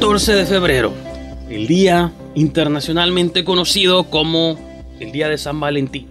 14 0.00 0.34
de 0.34 0.46
febrero, 0.46 0.92
el 1.50 1.66
día 1.66 2.12
internacionalmente 2.34 3.44
conocido 3.44 4.04
como 4.04 4.58
el 5.00 5.12
Día 5.12 5.28
de 5.28 5.36
San 5.36 5.60
Valentín. 5.60 6.06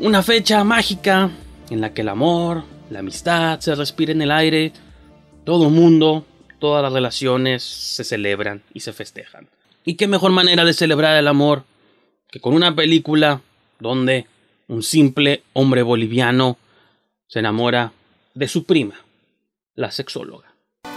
Una 0.00 0.22
fecha 0.22 0.64
mágica 0.64 1.30
en 1.70 1.80
la 1.80 1.92
que 1.92 2.02
el 2.02 2.08
amor, 2.08 2.64
la 2.90 3.00
amistad 3.00 3.60
se 3.60 3.74
respira 3.74 4.12
en 4.12 4.22
el 4.22 4.30
aire, 4.30 4.72
todo 5.44 5.70
mundo, 5.70 6.24
todas 6.58 6.82
las 6.82 6.92
relaciones 6.92 7.62
se 7.62 8.04
celebran 8.04 8.62
y 8.72 8.80
se 8.80 8.92
festejan. 8.92 9.48
¿Y 9.84 9.94
qué 9.94 10.06
mejor 10.06 10.32
manera 10.32 10.64
de 10.64 10.74
celebrar 10.74 11.16
el 11.16 11.28
amor 11.28 11.64
que 12.30 12.40
con 12.40 12.54
una 12.54 12.74
película 12.74 13.40
donde 13.78 14.26
un 14.66 14.82
simple 14.82 15.42
hombre 15.54 15.82
boliviano 15.82 16.58
se 17.26 17.38
enamora 17.38 17.92
de 18.34 18.48
su 18.48 18.64
prima, 18.64 18.96
la 19.74 19.90
sexóloga? 19.90 20.52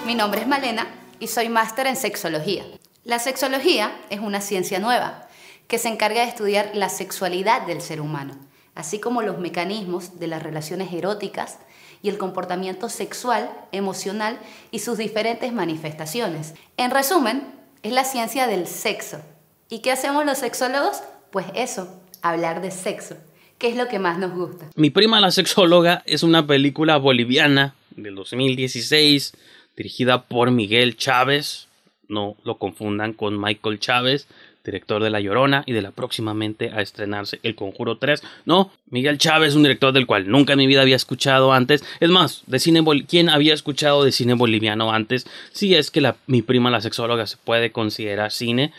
Mi 0.06 0.16
nombre 0.16 0.42
es 0.42 0.48
Malena 0.48 0.88
y 1.20 1.28
soy 1.28 1.50
máster 1.50 1.88
en 1.88 1.96
sexología. 1.96 2.66
La 3.04 3.20
sexología 3.20 3.96
es 4.10 4.20
una 4.20 4.42
ciencia 4.42 4.80
nueva 4.80 5.28
que 5.68 5.78
se 5.78 5.88
encarga 5.88 6.22
de 6.22 6.28
estudiar 6.28 6.72
la 6.74 6.90
sexualidad 6.90 7.66
del 7.66 7.82
ser 7.82 8.02
humano, 8.02 8.38
así 8.76 9.00
como 9.00 9.22
los 9.22 9.40
mecanismos 9.40 10.20
de 10.20 10.28
las 10.28 10.44
relaciones 10.44 10.94
eróticas 10.94 11.60
y 12.02 12.10
el 12.10 12.18
comportamiento 12.18 12.90
sexual, 12.90 13.52
emocional 13.72 14.40
y 14.72 14.80
sus 14.80 14.98
diferentes 14.98 15.54
manifestaciones. 15.54 16.56
En 16.78 16.92
resumen, 16.92 17.44
es 17.84 17.94
la 17.94 18.04
ciencia 18.04 18.48
del 18.48 18.68
sexo. 18.68 19.22
¿Y 19.70 19.80
qué 19.80 19.92
hacemos 19.92 20.26
los 20.26 20.38
sexólogos? 20.38 21.02
Pues 21.32 21.46
eso, 21.56 22.02
hablar 22.22 22.62
de 22.62 22.72
sexo, 22.72 23.16
que 23.58 23.70
es 23.70 23.76
lo 23.76 23.88
que 23.88 24.00
más 24.00 24.18
nos 24.18 24.34
gusta. 24.34 24.70
Mi 24.76 24.90
prima 24.90 25.20
la 25.20 25.32
sexóloga 25.32 26.04
es 26.06 26.24
una 26.24 26.46
película 26.46 26.98
boliviana 26.98 27.76
del 27.96 28.16
2016 28.16 29.34
dirigida 29.76 30.24
por 30.24 30.52
Miguel 30.52 30.98
Chávez. 30.98 31.68
No 32.08 32.36
lo 32.44 32.58
confundan 32.58 33.14
con 33.14 33.40
Michael 33.40 33.80
Chávez, 33.80 34.28
director 34.64 35.04
de 35.04 35.10
La 35.10 35.20
Llorona 35.20 35.64
y 35.66 35.74
de 35.74 35.82
la 35.82 35.92
próximamente 35.92 36.70
a 36.70 36.82
estrenarse 36.82 37.40
El 37.44 37.56
Conjuro 37.56 37.98
3. 37.98 38.22
No, 38.46 38.72
Miguel 38.90 39.18
Chávez, 39.18 39.56
un 39.56 39.64
director 39.64 39.94
del 39.94 40.08
cual 40.08 40.30
nunca 40.30 40.54
en 40.54 40.60
mi 40.60 40.68
vida 40.68 40.82
había 40.82 40.96
escuchado 40.96 41.54
antes. 41.54 41.84
Es 42.00 42.10
más, 42.10 42.44
de 42.48 42.60
cine 42.60 42.84
¿quién 43.08 43.30
había 43.30 43.54
escuchado 43.54 44.04
de 44.04 44.12
cine 44.12 44.34
boliviano 44.34 44.92
antes? 44.92 45.28
Si 45.52 45.76
es 45.76 45.92
que 45.92 46.02
la, 46.02 46.18
mi 46.28 46.42
prima 46.42 46.72
la 46.72 46.82
sexóloga 46.82 47.28
se 47.28 47.38
puede 47.38 47.72
considerar 47.72 48.32
cine. 48.32 48.74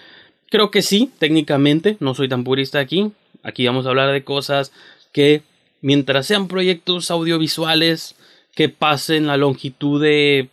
Creo 0.51 0.71
que 0.71 0.83
sí, 0.83 1.11
técnicamente, 1.19 1.97
no 2.01 2.15
soy 2.15 2.29
tan 2.29 2.45
purista 2.45 2.79
aquí. 2.79 3.13
Aquí 3.43 3.67
vamos 3.67 3.87
a 3.87 3.89
hablar 3.89 4.13
de 4.13 4.25
cosas 4.25 4.73
que 5.13 5.43
mientras 5.81 6.27
sean 6.27 6.49
proyectos 6.49 7.11
audiovisuales 7.11 8.15
que 8.55 8.69
pasen 8.69 9.27
la 9.27 9.37
longitud 9.37 10.01
de 10.01 10.49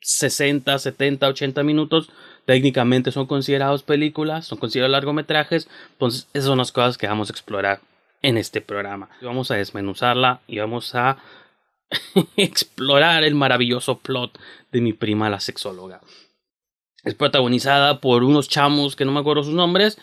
60, 0.00 0.78
70, 0.78 1.28
80 1.28 1.62
minutos, 1.62 2.10
técnicamente 2.44 3.12
son 3.12 3.26
considerados 3.26 3.82
películas, 3.82 4.46
son 4.46 4.58
considerados 4.58 4.92
largometrajes, 4.92 5.68
entonces 5.92 6.28
esas 6.32 6.46
son 6.46 6.58
las 6.58 6.72
cosas 6.72 6.98
que 6.98 7.06
vamos 7.06 7.30
a 7.30 7.32
explorar 7.32 7.80
en 8.22 8.36
este 8.36 8.60
programa. 8.60 9.08
Vamos 9.20 9.50
a 9.50 9.56
desmenuzarla 9.56 10.40
y 10.46 10.58
vamos 10.58 10.94
a 10.94 11.18
explorar 12.36 13.24
el 13.24 13.34
maravilloso 13.34 13.98
plot 13.98 14.38
de 14.70 14.80
mi 14.80 14.92
prima 14.92 15.30
la 15.30 15.40
sexóloga. 15.40 16.00
Es 17.04 17.14
protagonizada 17.14 18.00
por 18.00 18.22
unos 18.22 18.48
chamos 18.48 18.94
que 18.94 19.04
no 19.04 19.12
me 19.12 19.20
acuerdo 19.20 19.42
sus 19.42 19.54
nombres 19.54 19.98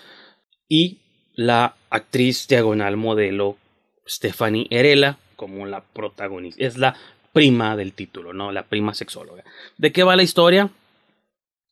y 0.68 1.00
la 1.34 1.75
actriz 1.90 2.47
diagonal 2.47 2.97
modelo 2.97 3.58
Stephanie 4.06 4.68
Erela 4.69 5.18
como 5.38 5.66
la 5.66 5.81
protagonista. 5.81 6.64
Es 6.64 6.78
la 6.78 6.96
prima 7.31 7.78
del 7.78 7.94
título, 7.94 8.34
¿no? 8.34 8.52
La 8.52 8.64
prima 8.64 8.94
sexóloga. 8.94 9.46
¿De 9.78 9.94
qué 9.94 10.03
va 10.03 10.18
la 10.18 10.24
historia? 10.24 10.69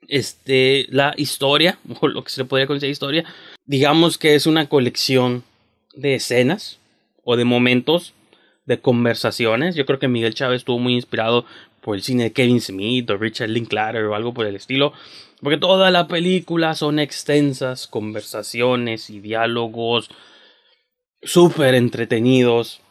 Este, 0.08 0.86
la 0.90 1.14
historia, 1.18 1.80
o 2.00 2.08
lo 2.08 2.24
que 2.24 2.32
se 2.32 2.46
podría 2.46 2.68
considerar 2.68 2.92
historia, 2.92 3.26
digamos 3.66 4.18
que 4.18 4.36
es 4.36 4.46
una 4.48 4.68
colección 4.70 5.44
de 5.96 6.16
escenas 6.16 6.80
o 7.24 7.36
de 7.36 7.46
momentos 7.46 8.14
de 8.66 8.80
conversaciones. 8.80 9.76
Yo 9.76 9.86
creo 9.86 10.00
que 10.00 10.08
Miguel 10.08 10.36
Chávez 10.36 10.58
estuvo 10.58 10.80
muy 10.80 10.94
inspirado 10.94 11.46
por 11.82 11.96
el 11.96 12.04
cine 12.04 12.24
de 12.24 12.34
Kevin 12.34 12.62
Smith 12.62 13.10
o 13.10 13.18
Richard 13.18 13.50
Linklater 13.50 14.04
o 14.06 14.16
algo 14.16 14.34
por 14.34 14.46
el 14.46 14.56
estilo. 14.56 14.94
Porque 15.42 15.58
toda 15.58 15.92
la 15.92 16.08
película 16.08 16.76
son 16.76 17.00
extensas 17.00 17.88
conversaciones 17.88 19.10
y 19.10 19.20
diálogos 19.20 20.10
súper 21.22 21.76
entretenidos 21.76 22.82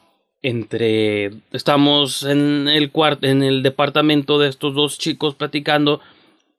entre 0.42 1.32
estamos 1.52 2.22
en 2.22 2.68
el 2.68 2.90
cuarto 2.90 3.26
en 3.26 3.42
el 3.42 3.62
departamento 3.62 4.38
de 4.38 4.48
estos 4.48 4.74
dos 4.74 4.98
chicos 4.98 5.34
platicando 5.34 6.00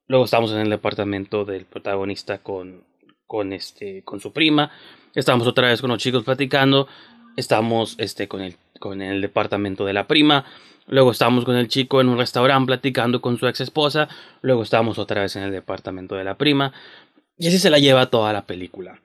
luego 0.07 0.25
estamos 0.25 0.51
en 0.51 0.59
el 0.59 0.69
departamento 0.69 1.45
del 1.45 1.65
protagonista 1.65 2.39
con 2.39 2.83
con 3.25 3.53
este 3.53 4.03
con 4.03 4.19
su 4.19 4.31
prima. 4.31 4.71
Estamos 5.13 5.47
otra 5.47 5.67
vez 5.67 5.81
con 5.81 5.89
los 5.89 6.01
chicos 6.01 6.23
platicando. 6.23 6.87
Estamos 7.35 7.95
este 7.99 8.27
con 8.27 8.41
el 8.41 8.55
con 8.79 9.01
el 9.01 9.21
departamento 9.21 9.85
de 9.85 9.93
la 9.93 10.07
prima. 10.07 10.45
Luego 10.87 11.11
estamos 11.11 11.43
con 11.43 11.57
el 11.57 11.67
chico 11.67 11.99
en 11.99 12.07
un 12.07 12.17
restaurante 12.17 12.67
platicando 12.67 13.21
con 13.21 13.37
su 13.37 13.47
ex 13.47 13.61
esposa. 13.61 14.07
Luego 14.41 14.63
estamos 14.63 14.97
otra 14.97 15.21
vez 15.21 15.35
en 15.35 15.43
el 15.43 15.51
departamento 15.51 16.15
de 16.15 16.23
la 16.23 16.37
prima. 16.37 16.73
Y 17.37 17.47
así 17.47 17.59
se 17.59 17.69
la 17.69 17.79
lleva 17.79 18.09
toda 18.09 18.31
la 18.33 18.45
película. 18.45 19.01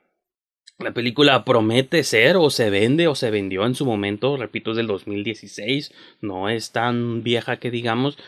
La 0.78 0.92
película 0.92 1.44
promete 1.44 2.02
ser 2.02 2.36
o 2.36 2.50
se 2.50 2.70
vende 2.70 3.08
o 3.08 3.14
se 3.14 3.30
vendió 3.30 3.66
en 3.66 3.74
su 3.74 3.84
momento, 3.84 4.36
repito, 4.36 4.72
es 4.72 4.76
del 4.76 4.88
2016, 4.88 5.92
no 6.20 6.48
es 6.48 6.72
tan 6.72 7.22
vieja 7.22 7.58
que 7.58 7.70
digamos, 7.70 8.18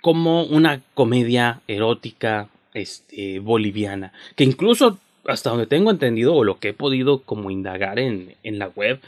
como 0.00 0.44
una 0.44 0.80
comedia 0.94 1.60
erótica 1.68 2.48
este, 2.74 3.38
boliviana, 3.40 4.12
que 4.36 4.44
incluso 4.44 4.98
hasta 5.26 5.50
donde 5.50 5.66
tengo 5.66 5.90
entendido 5.90 6.34
o 6.34 6.44
lo 6.44 6.58
que 6.58 6.70
he 6.70 6.74
podido 6.74 7.20
como 7.20 7.50
indagar 7.50 7.98
en, 7.98 8.34
en 8.42 8.58
la 8.58 8.68
web, 8.68 9.00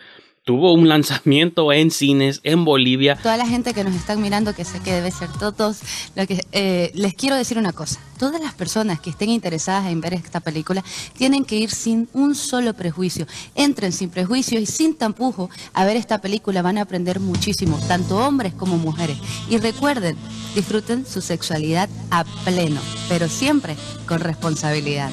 tuvo 0.51 0.73
un 0.73 0.89
lanzamiento 0.89 1.73
en 1.73 1.93
cines 1.93 2.41
en 2.43 2.65
Bolivia. 2.65 3.15
Toda 3.23 3.37
la 3.37 3.47
gente 3.47 3.73
que 3.73 3.85
nos 3.85 3.95
está 3.95 4.17
mirando, 4.17 4.53
que 4.53 4.65
sé 4.65 4.81
que 4.81 4.93
debe 4.93 5.13
ser 5.13 5.29
todos, 5.39 5.79
eh, 6.17 6.91
les 6.93 7.15
quiero 7.15 7.37
decir 7.37 7.57
una 7.57 7.73
cosa. 7.73 8.01
Todas 8.19 8.41
las 8.41 8.53
personas 8.55 8.99
que 8.99 9.11
estén 9.11 9.29
interesadas 9.31 9.87
en 9.87 10.01
ver 10.01 10.15
esta 10.15 10.41
película 10.41 10.83
tienen 11.17 11.45
que 11.45 11.55
ir 11.55 11.71
sin 11.71 12.09
un 12.15 12.35
solo 12.35 12.75
prejuicio. 12.75 13.29
Entren 13.55 13.93
sin 13.93 14.11
prejuicios 14.11 14.61
y 14.61 14.67
sin 14.67 14.97
tampujo 14.97 15.51
a 15.73 15.85
ver 15.85 15.97
esta 15.97 16.21
película. 16.21 16.63
Van 16.63 16.79
a 16.79 16.83
aprender 16.83 17.21
muchísimo, 17.21 17.79
tanto 17.87 18.17
hombres 18.19 18.53
como 18.53 18.77
mujeres. 18.77 19.19
Y 19.49 19.59
recuerden, 19.59 20.17
disfruten 20.57 21.07
su 21.07 21.21
sexualidad 21.21 21.89
a 22.11 22.25
pleno, 22.45 22.81
pero 23.09 23.29
siempre 23.29 23.77
con 24.05 24.19
responsabilidad. 24.19 25.11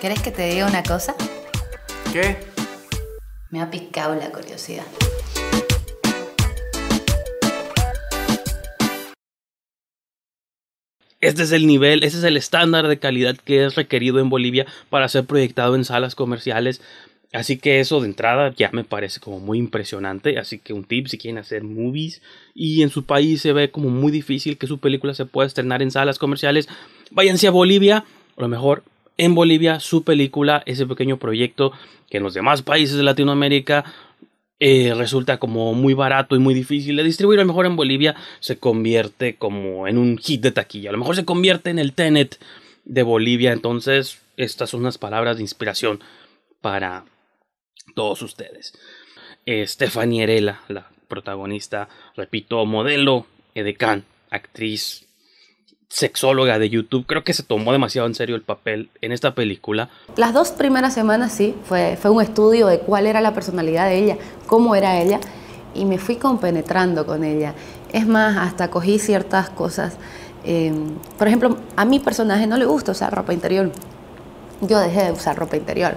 ¿Querés 0.00 0.20
que 0.20 0.30
te 0.30 0.50
diga 0.50 0.66
una 0.66 0.82
cosa? 0.82 1.14
¿Qué? 2.12 2.36
Me 3.50 3.62
ha 3.62 3.70
picado 3.70 4.14
la 4.14 4.30
curiosidad. 4.30 4.84
Este 11.22 11.42
es 11.42 11.52
el 11.52 11.66
nivel, 11.66 12.04
ese 12.04 12.18
es 12.18 12.24
el 12.24 12.36
estándar 12.36 12.86
de 12.86 12.98
calidad 12.98 13.36
que 13.36 13.64
es 13.64 13.76
requerido 13.76 14.18
en 14.18 14.28
Bolivia 14.28 14.66
para 14.90 15.08
ser 15.08 15.24
proyectado 15.24 15.74
en 15.74 15.86
salas 15.86 16.14
comerciales 16.14 16.82
Así 17.34 17.58
que 17.58 17.80
eso 17.80 18.00
de 18.00 18.06
entrada 18.06 18.54
ya 18.56 18.70
me 18.72 18.84
parece 18.84 19.18
como 19.18 19.40
muy 19.40 19.58
impresionante. 19.58 20.38
Así 20.38 20.58
que 20.60 20.72
un 20.72 20.84
tip 20.84 21.08
si 21.08 21.18
quieren 21.18 21.38
hacer 21.38 21.64
movies 21.64 22.22
y 22.54 22.82
en 22.82 22.90
su 22.90 23.04
país 23.04 23.42
se 23.42 23.52
ve 23.52 23.72
como 23.72 23.90
muy 23.90 24.12
difícil 24.12 24.56
que 24.56 24.68
su 24.68 24.78
película 24.78 25.14
se 25.14 25.26
pueda 25.26 25.48
estrenar 25.48 25.82
en 25.82 25.90
salas 25.90 26.20
comerciales, 26.20 26.68
váyanse 27.10 27.48
a 27.48 27.50
Bolivia. 27.50 28.04
A 28.36 28.40
lo 28.40 28.46
mejor 28.46 28.84
en 29.18 29.34
Bolivia 29.34 29.80
su 29.80 30.04
película, 30.04 30.62
ese 30.66 30.86
pequeño 30.86 31.18
proyecto 31.18 31.72
que 32.08 32.18
en 32.18 32.22
los 32.22 32.34
demás 32.34 32.62
países 32.62 32.96
de 32.96 33.02
Latinoamérica 33.02 33.84
eh, 34.60 34.94
resulta 34.96 35.38
como 35.38 35.74
muy 35.74 35.92
barato 35.92 36.36
y 36.36 36.38
muy 36.38 36.54
difícil 36.54 36.94
de 36.94 37.02
distribuir. 37.02 37.40
A 37.40 37.42
lo 37.42 37.48
mejor 37.48 37.66
en 37.66 37.74
Bolivia 37.74 38.14
se 38.38 38.58
convierte 38.58 39.34
como 39.34 39.88
en 39.88 39.98
un 39.98 40.18
hit 40.18 40.40
de 40.40 40.52
taquilla. 40.52 40.90
A 40.90 40.92
lo 40.92 40.98
mejor 40.98 41.16
se 41.16 41.24
convierte 41.24 41.70
en 41.70 41.80
el 41.80 41.94
Tenet 41.94 42.38
de 42.84 43.02
Bolivia. 43.02 43.52
Entonces, 43.52 44.20
estas 44.36 44.70
son 44.70 44.82
unas 44.82 44.98
palabras 44.98 45.36
de 45.36 45.42
inspiración 45.42 45.98
para 46.60 47.04
todos 47.94 48.22
ustedes. 48.22 48.74
Stephanie 49.46 50.22
Erela, 50.22 50.62
la 50.68 50.88
protagonista, 51.08 51.88
repito, 52.16 52.64
modelo, 52.66 53.26
edecán, 53.54 54.04
actriz, 54.30 55.06
sexóloga 55.88 56.58
de 56.58 56.70
YouTube. 56.70 57.06
Creo 57.06 57.22
que 57.22 57.32
se 57.32 57.44
tomó 57.44 57.72
demasiado 57.72 58.08
en 58.08 58.14
serio 58.14 58.34
el 58.34 58.42
papel 58.42 58.90
en 59.00 59.12
esta 59.12 59.34
película. 59.34 59.90
Las 60.16 60.34
dos 60.34 60.50
primeras 60.50 60.92
semanas 60.92 61.32
sí, 61.32 61.54
fue, 61.64 61.96
fue 61.96 62.10
un 62.10 62.20
estudio 62.20 62.66
de 62.66 62.80
cuál 62.80 63.06
era 63.06 63.20
la 63.20 63.32
personalidad 63.32 63.88
de 63.88 63.98
ella, 63.98 64.18
cómo 64.46 64.74
era 64.74 65.00
ella, 65.00 65.20
y 65.72 65.84
me 65.84 65.98
fui 65.98 66.16
compenetrando 66.16 67.06
con 67.06 67.22
ella. 67.22 67.54
Es 67.92 68.06
más, 68.08 68.36
hasta 68.36 68.70
cogí 68.70 68.98
ciertas 68.98 69.50
cosas. 69.50 69.96
Em, 70.42 70.96
por 71.16 71.28
ejemplo, 71.28 71.56
a 71.76 71.84
mi 71.84 72.00
personaje 72.00 72.46
no 72.46 72.56
le 72.56 72.64
gusta 72.64 72.92
usar 72.92 73.14
ropa 73.14 73.32
interior. 73.32 73.70
Yo 74.62 74.80
dejé 74.80 75.04
de 75.04 75.12
usar 75.12 75.36
ropa 75.36 75.56
interior. 75.56 75.96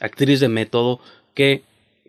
Actriz 0.00 0.40
de 0.40 0.48
método 0.48 1.00
que 1.34 1.62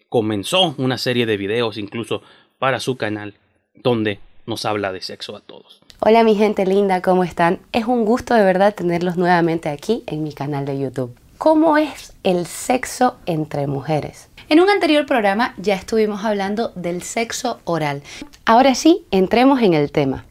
comenzó 0.10 0.76
una 0.78 0.98
serie 0.98 1.26
de 1.26 1.38
videos 1.38 1.78
incluso 1.78 2.22
para 2.60 2.80
su 2.80 2.98
canal 2.98 3.36
donde 3.76 4.20
nos 4.46 4.66
habla 4.66 4.92
de 4.92 5.02
sexo 5.02 5.36
a 5.36 5.42
todos. 5.42 5.82
Hola 6.00 6.24
mi 6.24 6.36
gente 6.36 6.66
linda, 6.66 7.02
¿cómo 7.02 7.24
están? 7.24 7.60
Es 7.72 7.86
un 7.86 8.06
gusto 8.06 8.34
de 8.34 8.44
verdad 8.44 8.74
tenerlos 8.74 9.18
nuevamente 9.18 9.70
aquí 9.70 10.04
en 10.08 10.24
mi 10.24 10.34
canal 10.34 10.66
de 10.66 10.80
YouTube. 10.80 11.16
¿Cómo 11.38 11.78
es 11.78 12.14
el 12.24 12.46
sexo 12.46 13.18
entre 13.26 13.68
mujeres? 13.68 14.30
En 14.50 14.60
un 14.60 14.70
anterior 14.70 15.06
programa 15.06 15.54
ya 15.58 15.76
estuvimos 15.76 16.24
hablando 16.26 16.72
del 16.76 17.04
sexo 17.04 17.60
oral. 17.64 18.04
Ahora 18.46 18.76
sí, 18.76 19.06
entremos 19.12 19.62
en 19.62 19.74
el 19.74 19.92
tema. 19.92 20.26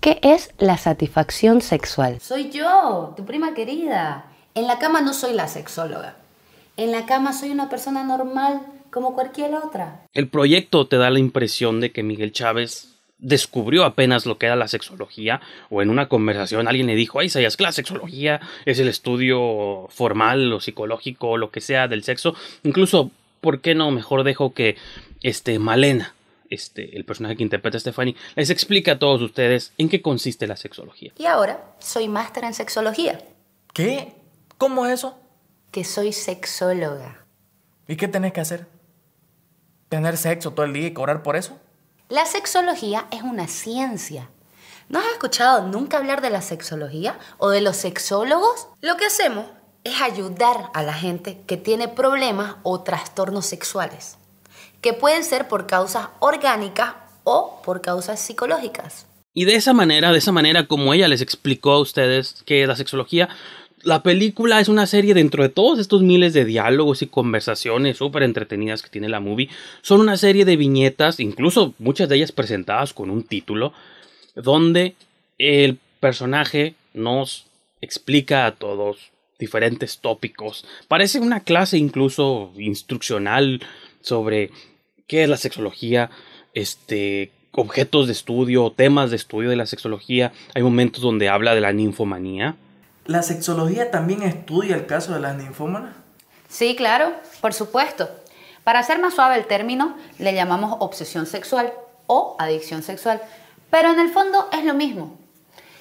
¿Qué 0.00 0.18
es 0.22 0.50
la 0.58 0.76
satisfacción 0.76 1.60
sexual? 1.60 2.20
Soy 2.20 2.50
yo, 2.50 3.14
tu 3.16 3.24
prima 3.24 3.54
querida. 3.54 4.26
En 4.54 4.66
la 4.66 4.78
cama 4.78 5.00
no 5.00 5.12
soy 5.12 5.32
la 5.32 5.48
sexóloga. 5.48 6.16
En 6.78 6.92
la 6.92 7.06
cama 7.06 7.32
soy 7.32 7.50
una 7.50 7.68
persona 7.68 8.04
normal 8.04 8.62
como 8.92 9.12
cualquier 9.12 9.52
otra. 9.52 10.06
El 10.14 10.28
proyecto 10.28 10.86
te 10.86 10.96
da 10.96 11.10
la 11.10 11.18
impresión 11.18 11.80
de 11.80 11.90
que 11.90 12.04
Miguel 12.04 12.30
Chávez 12.30 13.00
descubrió 13.18 13.84
apenas 13.84 14.26
lo 14.26 14.38
que 14.38 14.46
era 14.46 14.54
la 14.54 14.68
sexología 14.68 15.40
o 15.70 15.82
en 15.82 15.90
una 15.90 16.08
conversación 16.08 16.68
alguien 16.68 16.86
le 16.86 16.94
dijo, 16.94 17.18
ay, 17.18 17.30
¿sabías 17.30 17.56
que 17.56 17.64
la 17.64 17.72
sexología 17.72 18.40
es 18.64 18.78
el 18.78 18.86
estudio 18.86 19.88
formal 19.90 20.52
o 20.52 20.60
psicológico 20.60 21.30
o 21.30 21.36
lo 21.36 21.50
que 21.50 21.60
sea 21.60 21.88
del 21.88 22.04
sexo? 22.04 22.36
Incluso, 22.62 23.10
¿por 23.40 23.60
qué 23.60 23.74
no? 23.74 23.90
Mejor 23.90 24.22
dejo 24.22 24.54
que 24.54 24.76
este 25.24 25.58
Malena, 25.58 26.14
este, 26.48 26.96
el 26.96 27.04
personaje 27.04 27.34
que 27.34 27.42
interpreta 27.42 27.78
a 27.78 27.80
Stephanie, 27.80 28.14
les 28.36 28.50
explique 28.50 28.92
a 28.92 29.00
todos 29.00 29.20
ustedes 29.20 29.72
en 29.78 29.88
qué 29.88 30.00
consiste 30.00 30.46
la 30.46 30.54
sexología. 30.54 31.10
Y 31.18 31.26
ahora 31.26 31.74
soy 31.80 32.06
máster 32.06 32.44
en 32.44 32.54
sexología. 32.54 33.18
¿Qué? 33.74 34.12
¿Cómo 34.58 34.86
es 34.86 34.92
eso? 34.92 35.18
Que 35.70 35.84
soy 35.84 36.12
sexóloga. 36.12 37.26
¿Y 37.86 37.96
qué 37.96 38.08
tenés 38.08 38.32
que 38.32 38.40
hacer? 38.40 38.66
¿Tener 39.88 40.16
sexo 40.16 40.52
todo 40.52 40.64
el 40.66 40.72
día 40.72 40.86
y 40.88 40.94
cobrar 40.94 41.22
por 41.22 41.36
eso? 41.36 41.58
La 42.08 42.24
sexología 42.24 43.06
es 43.10 43.22
una 43.22 43.48
ciencia. 43.48 44.30
¿No 44.88 44.98
has 44.98 45.06
escuchado 45.12 45.66
nunca 45.66 45.98
hablar 45.98 46.22
de 46.22 46.30
la 46.30 46.40
sexología 46.40 47.18
o 47.36 47.50
de 47.50 47.60
los 47.60 47.76
sexólogos? 47.76 48.68
Lo 48.80 48.96
que 48.96 49.04
hacemos 49.04 49.44
es 49.84 50.00
ayudar 50.00 50.70
a 50.72 50.82
la 50.82 50.94
gente 50.94 51.42
que 51.46 51.58
tiene 51.58 51.88
problemas 51.88 52.56
o 52.62 52.80
trastornos 52.80 53.44
sexuales, 53.44 54.16
que 54.80 54.94
pueden 54.94 55.24
ser 55.24 55.48
por 55.48 55.66
causas 55.66 56.08
orgánicas 56.20 56.94
o 57.24 57.60
por 57.62 57.82
causas 57.82 58.20
psicológicas. 58.20 59.04
Y 59.34 59.44
de 59.44 59.54
esa 59.54 59.72
manera, 59.72 60.12
de 60.12 60.18
esa 60.18 60.32
manera 60.32 60.66
como 60.66 60.94
ella 60.94 61.08
les 61.08 61.20
explicó 61.20 61.72
a 61.72 61.80
ustedes 61.80 62.42
que 62.44 62.66
la 62.66 62.76
sexología 62.76 63.28
la 63.82 64.02
película 64.02 64.60
es 64.60 64.68
una 64.68 64.86
serie 64.86 65.14
dentro 65.14 65.42
de 65.42 65.48
todos 65.48 65.78
estos 65.78 66.02
miles 66.02 66.32
de 66.32 66.44
diálogos 66.44 67.02
y 67.02 67.06
conversaciones 67.06 67.98
súper 67.98 68.22
entretenidas 68.22 68.82
que 68.82 68.90
tiene 68.90 69.08
la 69.08 69.20
movie. 69.20 69.48
Son 69.82 70.00
una 70.00 70.16
serie 70.16 70.44
de 70.44 70.56
viñetas, 70.56 71.20
incluso 71.20 71.74
muchas 71.78 72.08
de 72.08 72.16
ellas 72.16 72.32
presentadas 72.32 72.92
con 72.92 73.10
un 73.10 73.22
título, 73.22 73.72
donde 74.34 74.94
el 75.38 75.78
personaje 76.00 76.74
nos 76.92 77.46
explica 77.80 78.46
a 78.46 78.56
todos 78.56 79.10
diferentes 79.38 79.98
tópicos. 79.98 80.64
Parece 80.88 81.20
una 81.20 81.40
clase 81.40 81.78
incluso 81.78 82.52
instruccional 82.58 83.60
sobre 84.00 84.50
qué 85.06 85.22
es 85.22 85.28
la 85.28 85.36
sexología, 85.36 86.10
este, 86.54 87.30
objetos 87.52 88.06
de 88.06 88.12
estudio, 88.12 88.70
temas 88.70 89.10
de 89.10 89.16
estudio 89.16 89.50
de 89.50 89.56
la 89.56 89.66
sexología. 89.66 90.32
Hay 90.54 90.62
momentos 90.62 91.02
donde 91.02 91.28
habla 91.28 91.54
de 91.54 91.60
la 91.60 91.72
ninfomanía 91.72 92.56
¿La 93.08 93.22
sexología 93.22 93.90
también 93.90 94.22
estudia 94.22 94.76
el 94.76 94.84
caso 94.84 95.14
de 95.14 95.20
las 95.20 95.34
ninfómanas? 95.34 95.94
Sí, 96.46 96.76
claro, 96.76 97.14
por 97.40 97.54
supuesto. 97.54 98.06
Para 98.64 98.80
hacer 98.80 99.00
más 99.00 99.14
suave 99.14 99.36
el 99.36 99.46
término, 99.46 99.96
le 100.18 100.34
llamamos 100.34 100.76
obsesión 100.80 101.24
sexual 101.24 101.72
o 102.06 102.36
adicción 102.38 102.82
sexual, 102.82 103.22
pero 103.70 103.90
en 103.90 103.98
el 103.98 104.10
fondo 104.10 104.50
es 104.52 104.62
lo 104.62 104.74
mismo. 104.74 105.16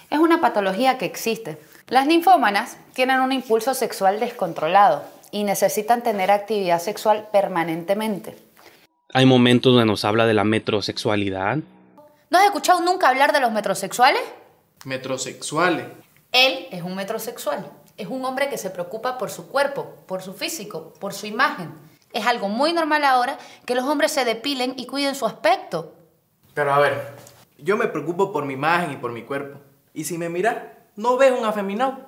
Es 0.10 0.20
una 0.20 0.40
patología 0.40 0.98
que 0.98 1.04
existe. 1.04 1.58
Las 1.90 2.08
ninfómanas 2.08 2.78
tienen 2.94 3.20
un 3.20 3.34
impulso 3.34 3.74
sexual 3.74 4.22
descontrolado 4.22 5.04
y 5.30 5.44
necesitan 5.44 6.04
tener 6.04 6.32
actividad 6.32 6.80
sexual 6.80 7.28
permanentemente. 7.34 8.38
Hay 9.14 9.26
momentos 9.26 9.72
donde 9.72 9.86
nos 9.86 10.04
habla 10.04 10.26
de 10.26 10.34
la 10.34 10.44
metrosexualidad. 10.44 11.60
¿No 12.30 12.38
has 12.38 12.46
escuchado 12.46 12.82
nunca 12.82 13.08
hablar 13.08 13.32
de 13.32 13.40
los 13.40 13.54
metrosexuales? 13.54 14.22
Metrosexuales. 14.84 15.86
Él 16.34 16.68
es 16.72 16.84
un 16.84 16.96
metrosexual. 16.96 17.72
Es 17.96 18.08
un 18.08 18.26
hombre 18.26 18.50
que 18.50 18.58
se 18.58 18.70
preocupa 18.70 19.18
por 19.18 19.32
su 19.32 19.48
cuerpo, 19.48 19.96
por 20.08 20.22
su 20.22 20.34
físico, 20.34 20.94
por 21.00 21.14
su 21.14 21.26
imagen. 21.26 21.72
Es 22.12 22.26
algo 22.28 22.50
muy 22.50 22.74
normal 22.74 23.06
ahora 23.06 23.38
que 23.66 23.76
los 23.76 23.86
hombres 23.86 24.12
se 24.12 24.26
depilen 24.26 24.74
y 24.76 24.88
cuiden 24.88 25.16
su 25.16 25.26
aspecto. 25.26 25.94
Pero 26.54 26.74
a 26.74 26.80
ver, 26.80 27.14
yo 27.58 27.78
me 27.78 27.88
preocupo 27.88 28.34
por 28.34 28.46
mi 28.46 28.56
imagen 28.56 28.92
y 28.92 28.98
por 28.98 29.14
mi 29.14 29.24
cuerpo. 29.24 29.60
Y 29.94 30.04
si 30.04 30.18
me 30.18 30.28
miras, 30.28 30.58
¿no 30.98 31.16
ves 31.16 31.32
un 31.32 31.46
afeminado? 31.46 32.00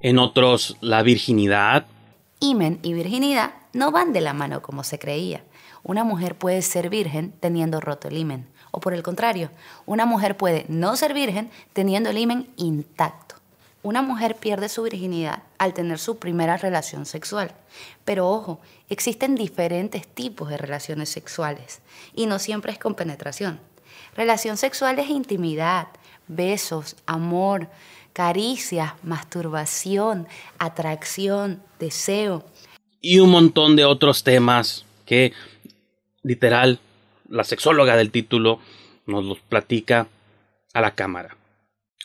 En 0.00 0.18
otros, 0.20 0.76
la 0.80 1.02
virginidad. 1.02 1.86
Imen 2.38 2.78
y 2.82 2.92
virginidad 2.92 3.54
no 3.72 3.90
van 3.90 4.12
de 4.12 4.20
la 4.20 4.32
mano 4.32 4.62
como 4.62 4.84
se 4.84 4.98
creía. 4.98 5.42
Una 5.84 6.02
mujer 6.02 6.34
puede 6.34 6.62
ser 6.62 6.88
virgen 6.88 7.34
teniendo 7.40 7.80
roto 7.80 8.08
el 8.08 8.16
imen. 8.16 8.48
O 8.70 8.80
por 8.80 8.94
el 8.94 9.02
contrario, 9.02 9.50
una 9.86 10.06
mujer 10.06 10.36
puede 10.36 10.64
no 10.68 10.96
ser 10.96 11.14
virgen 11.14 11.50
teniendo 11.74 12.10
el 12.10 12.18
imen 12.18 12.48
intacto. 12.56 13.36
Una 13.82 14.00
mujer 14.00 14.36
pierde 14.36 14.70
su 14.70 14.82
virginidad 14.82 15.42
al 15.58 15.74
tener 15.74 15.98
su 15.98 16.18
primera 16.18 16.56
relación 16.56 17.04
sexual. 17.04 17.52
Pero 18.06 18.30
ojo, 18.30 18.60
existen 18.88 19.34
diferentes 19.34 20.08
tipos 20.08 20.48
de 20.48 20.56
relaciones 20.56 21.10
sexuales 21.10 21.82
y 22.14 22.24
no 22.24 22.38
siempre 22.38 22.72
es 22.72 22.78
con 22.78 22.94
penetración. 22.94 23.60
Relación 24.16 24.56
sexual 24.56 24.98
es 24.98 25.10
intimidad, 25.10 25.88
besos, 26.28 26.96
amor, 27.04 27.68
caricias, 28.14 28.92
masturbación, 29.02 30.28
atracción, 30.58 31.62
deseo. 31.78 32.42
Y 33.02 33.18
un 33.18 33.30
montón 33.30 33.76
de 33.76 33.84
otros 33.84 34.24
temas 34.24 34.86
que 35.04 35.34
literal 36.24 36.80
la 37.28 37.44
sexóloga 37.44 37.96
del 37.96 38.10
título 38.10 38.58
nos 39.06 39.24
los 39.24 39.38
platica 39.40 40.08
a 40.72 40.80
la 40.80 40.90
cámara. 40.96 41.36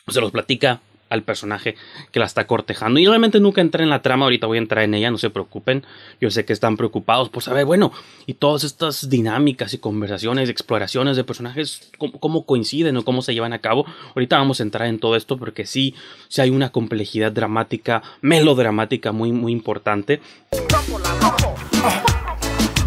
Se 0.06 0.20
los 0.20 0.30
platica 0.30 0.80
al 1.10 1.24
personaje 1.24 1.74
que 2.12 2.20
la 2.20 2.26
está 2.26 2.46
cortejando. 2.46 2.98
Y 3.00 3.06
realmente 3.06 3.40
nunca 3.40 3.60
entré 3.60 3.82
en 3.82 3.90
la 3.90 4.00
trama, 4.00 4.24
ahorita 4.24 4.46
voy 4.46 4.58
a 4.58 4.60
entrar 4.60 4.84
en 4.84 4.94
ella, 4.94 5.10
no 5.10 5.18
se 5.18 5.28
preocupen. 5.28 5.84
Yo 6.20 6.30
sé 6.30 6.44
que 6.44 6.52
están 6.52 6.76
preocupados 6.76 7.28
por 7.28 7.42
saber, 7.42 7.64
bueno, 7.66 7.92
y 8.26 8.34
todas 8.34 8.64
estas 8.64 9.10
dinámicas 9.10 9.74
y 9.74 9.78
conversaciones, 9.78 10.48
exploraciones 10.48 11.16
de 11.16 11.24
personajes, 11.24 11.90
cómo, 11.98 12.46
coinciden 12.46 12.96
o 12.96 13.04
cómo 13.04 13.22
se 13.22 13.34
llevan 13.34 13.52
a 13.52 13.58
cabo. 13.58 13.84
Ahorita 14.14 14.38
vamos 14.38 14.60
a 14.60 14.62
entrar 14.62 14.88
en 14.88 15.00
todo 15.00 15.16
esto 15.16 15.36
porque 15.36 15.66
sí, 15.66 15.94
sí 16.28 16.40
hay 16.40 16.50
una 16.50 16.70
complejidad 16.70 17.32
dramática, 17.32 18.02
melodramática 18.20 19.10
muy, 19.10 19.32
muy 19.32 19.52
importante. 19.52 20.20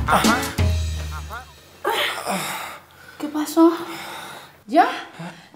¿Qué 0.03 0.52
pasó? 3.43 3.73
¿Ya? 4.67 4.87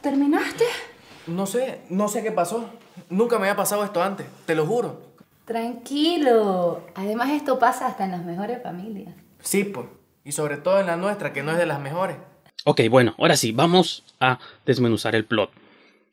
¿Terminaste? 0.01 0.65
No 1.27 1.45
sé, 1.45 1.83
no 1.89 2.09
sé 2.09 2.21
qué 2.21 2.33
pasó. 2.33 2.69
Nunca 3.09 3.37
me 3.37 3.47
había 3.47 3.55
pasado 3.55 3.85
esto 3.85 4.03
antes, 4.03 4.25
te 4.45 4.55
lo 4.55 4.65
juro. 4.65 5.01
Tranquilo. 5.45 6.83
Además 6.95 7.29
esto 7.29 7.57
pasa 7.57 7.87
hasta 7.87 8.03
en 8.03 8.11
las 8.11 8.25
mejores 8.25 8.61
familias. 8.61 9.15
Sí, 9.39 9.63
pues. 9.63 9.85
Y 10.25 10.33
sobre 10.33 10.57
todo 10.57 10.81
en 10.81 10.87
la 10.87 10.97
nuestra, 10.97 11.31
que 11.31 11.43
no 11.43 11.53
es 11.53 11.57
de 11.57 11.65
las 11.65 11.79
mejores. 11.79 12.17
Ok, 12.65 12.81
bueno, 12.89 13.15
ahora 13.17 13.37
sí, 13.37 13.53
vamos 13.53 14.03
a 14.19 14.39
desmenuzar 14.65 15.15
el 15.15 15.23
plot. 15.23 15.49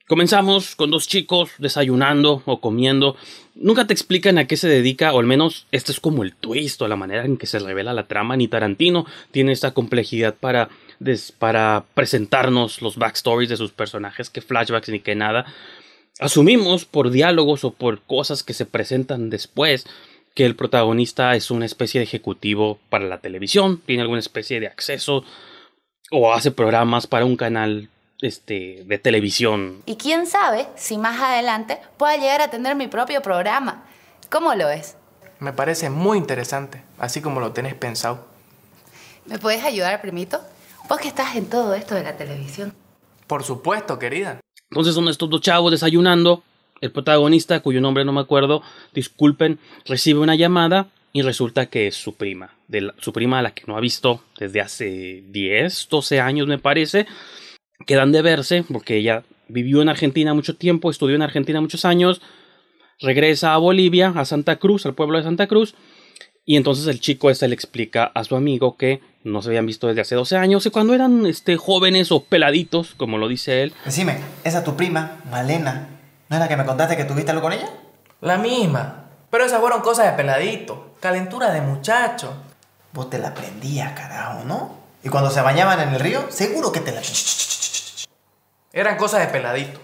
Comenzamos 0.07 0.77
con 0.77 0.93
dos 0.93 1.09
chicos 1.09 1.51
desayunando 1.59 2.43
o 2.45 2.61
comiendo. 2.61 3.17
Nunca 3.57 3.87
te 3.87 3.95
explican 3.95 4.39
a 4.39 4.47
qué 4.47 4.57
se 4.57 4.69
dedica, 4.69 5.13
o 5.13 5.19
al 5.19 5.27
menos 5.27 5.67
este 5.73 5.91
es 5.91 5.99
como 5.99 6.23
el 6.23 6.37
twist 6.37 6.81
o 6.83 6.87
la 6.89 6.95
manera 6.95 7.25
en 7.25 7.37
que 7.37 7.47
se 7.47 7.59
revela 7.59 7.95
la 7.95 8.07
trama. 8.07 8.37
Ni 8.37 8.47
Tarantino 8.47 9.07
tiene 9.33 9.51
esta 9.51 9.73
complejidad 9.73 10.35
para 10.35 10.69
para 11.39 11.85
presentarnos 11.95 12.83
los 12.83 12.97
backstories 12.97 13.51
de 13.51 13.57
sus 13.57 13.73
personajes, 13.73 14.31
que 14.31 14.41
flashbacks 14.41 14.89
ni 14.89 15.01
que 15.01 15.15
nada. 15.15 15.47
Asumimos 16.21 16.85
por 16.85 17.11
diálogos 17.11 17.65
o 17.65 17.73
por 17.73 18.03
cosas 18.03 18.43
que 18.43 18.55
se 18.55 18.67
presentan 18.67 19.31
después 19.31 19.87
que 20.35 20.45
el 20.45 20.57
protagonista 20.57 21.35
es 21.37 21.51
una 21.51 21.67
especie 21.67 22.01
de 22.01 22.05
ejecutivo 22.05 22.79
para 22.89 23.05
la 23.05 23.19
televisión, 23.19 23.81
tiene 23.87 24.03
alguna 24.03 24.21
especie 24.21 24.61
de 24.61 24.67
acceso 24.67 25.25
o 26.11 26.33
hace 26.33 26.51
programas 26.51 27.07
para 27.07 27.25
un 27.25 27.37
canal 27.37 27.89
este, 28.21 28.83
de 28.85 28.99
televisión. 28.99 29.83
Y 29.87 29.97
quién 29.97 30.27
sabe 30.27 30.67
si 30.77 30.99
más 30.99 31.21
adelante 31.21 31.79
pueda 31.97 32.17
llegar 32.17 32.43
a 32.43 32.51
tener 32.51 32.75
mi 32.75 32.89
propio 32.89 33.23
programa. 33.23 33.85
¿Cómo 34.31 34.55
lo 34.55 34.69
es? 34.71 34.97
Me 35.39 35.53
parece 35.53 35.91
muy 35.91 36.19
interesante, 36.19 36.83
así 36.99 37.21
como 37.21 37.41
lo 37.41 37.53
tenés 37.53 37.75
pensado. 37.75 38.27
¿Me 39.27 39.39
puedes 39.39 39.65
ayudar, 39.65 40.01
primito? 40.01 40.41
Vos 40.89 40.99
que 41.01 41.09
estás 41.09 41.35
en 41.37 41.49
todo 41.49 41.75
esto 41.75 41.95
de 41.95 42.03
la 42.03 42.17
televisión. 42.17 42.75
Por 43.27 43.43
supuesto, 43.43 43.99
querida. 43.99 44.41
Entonces 44.71 44.95
son 44.95 45.09
estos 45.09 45.31
dos 45.31 45.41
chavos 45.41 45.71
desayunando. 45.71 46.43
El 46.81 46.93
protagonista, 46.93 47.61
cuyo 47.61 47.81
nombre 47.81 48.05
no 48.05 48.13
me 48.13 48.21
acuerdo, 48.21 48.63
disculpen, 48.93 49.59
recibe 49.87 50.21
una 50.21 50.35
llamada 50.35 50.89
y 51.13 51.23
resulta 51.23 51.67
que 51.67 51.87
es 51.87 51.95
su 51.95 52.17
prima. 52.17 52.55
De 52.69 52.93
su 52.99 53.13
prima 53.13 53.39
a 53.39 53.43
la 53.43 53.53
que 53.53 53.63
no 53.67 53.77
ha 53.77 53.81
visto 53.81 54.23
desde 54.39 54.61
hace 54.61 55.25
10, 55.27 55.89
12 55.89 56.21
años 56.21 56.47
me 56.47 56.59
parece. 56.59 57.07
Quedan 57.87 58.13
de 58.13 58.21
verse 58.21 58.65
porque 58.71 58.97
ella 58.97 59.25
vivió 59.49 59.81
en 59.81 59.89
Argentina 59.89 60.35
mucho 60.35 60.57
tiempo, 60.57 60.91
estudió 60.91 61.17
en 61.17 61.23
Argentina 61.23 61.61
muchos 61.61 61.87
años, 61.87 62.21
regresa 63.01 63.55
a 63.55 63.59
Bolivia, 63.59 64.13
a 64.15 64.25
Santa 64.27 64.57
Cruz, 64.57 64.85
al 64.85 64.95
pueblo 64.95 65.17
de 65.17 65.25
Santa 65.25 65.47
Cruz, 65.47 65.75
y 66.45 66.57
entonces 66.57 66.87
el 66.89 67.01
chico 67.01 67.31
este 67.31 67.49
le 67.49 67.55
explica 67.55 68.05
a 68.05 68.25
su 68.25 68.37
amigo 68.37 68.77
que 68.77 69.01
no 69.25 69.43
se 69.43 69.49
habían 69.49 69.67
visto 69.67 69.89
desde 69.89 70.03
hace 70.03 70.15
12 70.15 70.37
años 70.37 70.67
y 70.67 70.71
cuando 70.71 70.95
eran 70.95 71.27
este, 71.27 71.57
jóvenes 71.57 72.13
o 72.13 72.25
peladitos, 72.25 72.95
como 72.95 73.19
lo 73.19 73.27
dice 73.27 73.63
él. 73.63 73.75
Decime, 73.85 74.19
¿esa 74.45 74.63
tu 74.63 74.77
prima, 74.77 75.17
Malena, 75.31 75.89
no 76.29 76.37
es 76.37 76.41
la 76.41 76.47
que 76.47 76.57
me 76.57 76.65
contaste 76.65 76.97
que 76.97 77.05
tuviste 77.05 77.31
algo 77.31 77.43
con 77.43 77.55
ella? 77.55 77.69
La 78.21 78.37
misma. 78.37 79.07
Pero 79.31 79.47
esas 79.47 79.61
fueron 79.61 79.81
cosas 79.81 80.07
de 80.07 80.13
peladito, 80.13 80.95
calentura 81.01 81.51
de 81.53 81.63
muchacho. 81.63 82.35
Vos 82.93 83.11
te 83.11 83.19
la 83.19 83.35
prendías, 83.35 83.93
carajo, 83.95 84.45
¿no? 84.45 84.77
Y 85.03 85.09
cuando 85.09 85.31
se 85.31 85.41
bañaban 85.41 85.81
en 85.81 85.95
el 85.95 86.01
río, 86.01 86.27
seguro 86.31 86.71
que 86.71 86.81
te 86.81 86.93
la... 86.93 87.01
Eran 88.73 88.97
cosas 88.97 89.21
de 89.21 89.27
peladito. 89.27 89.81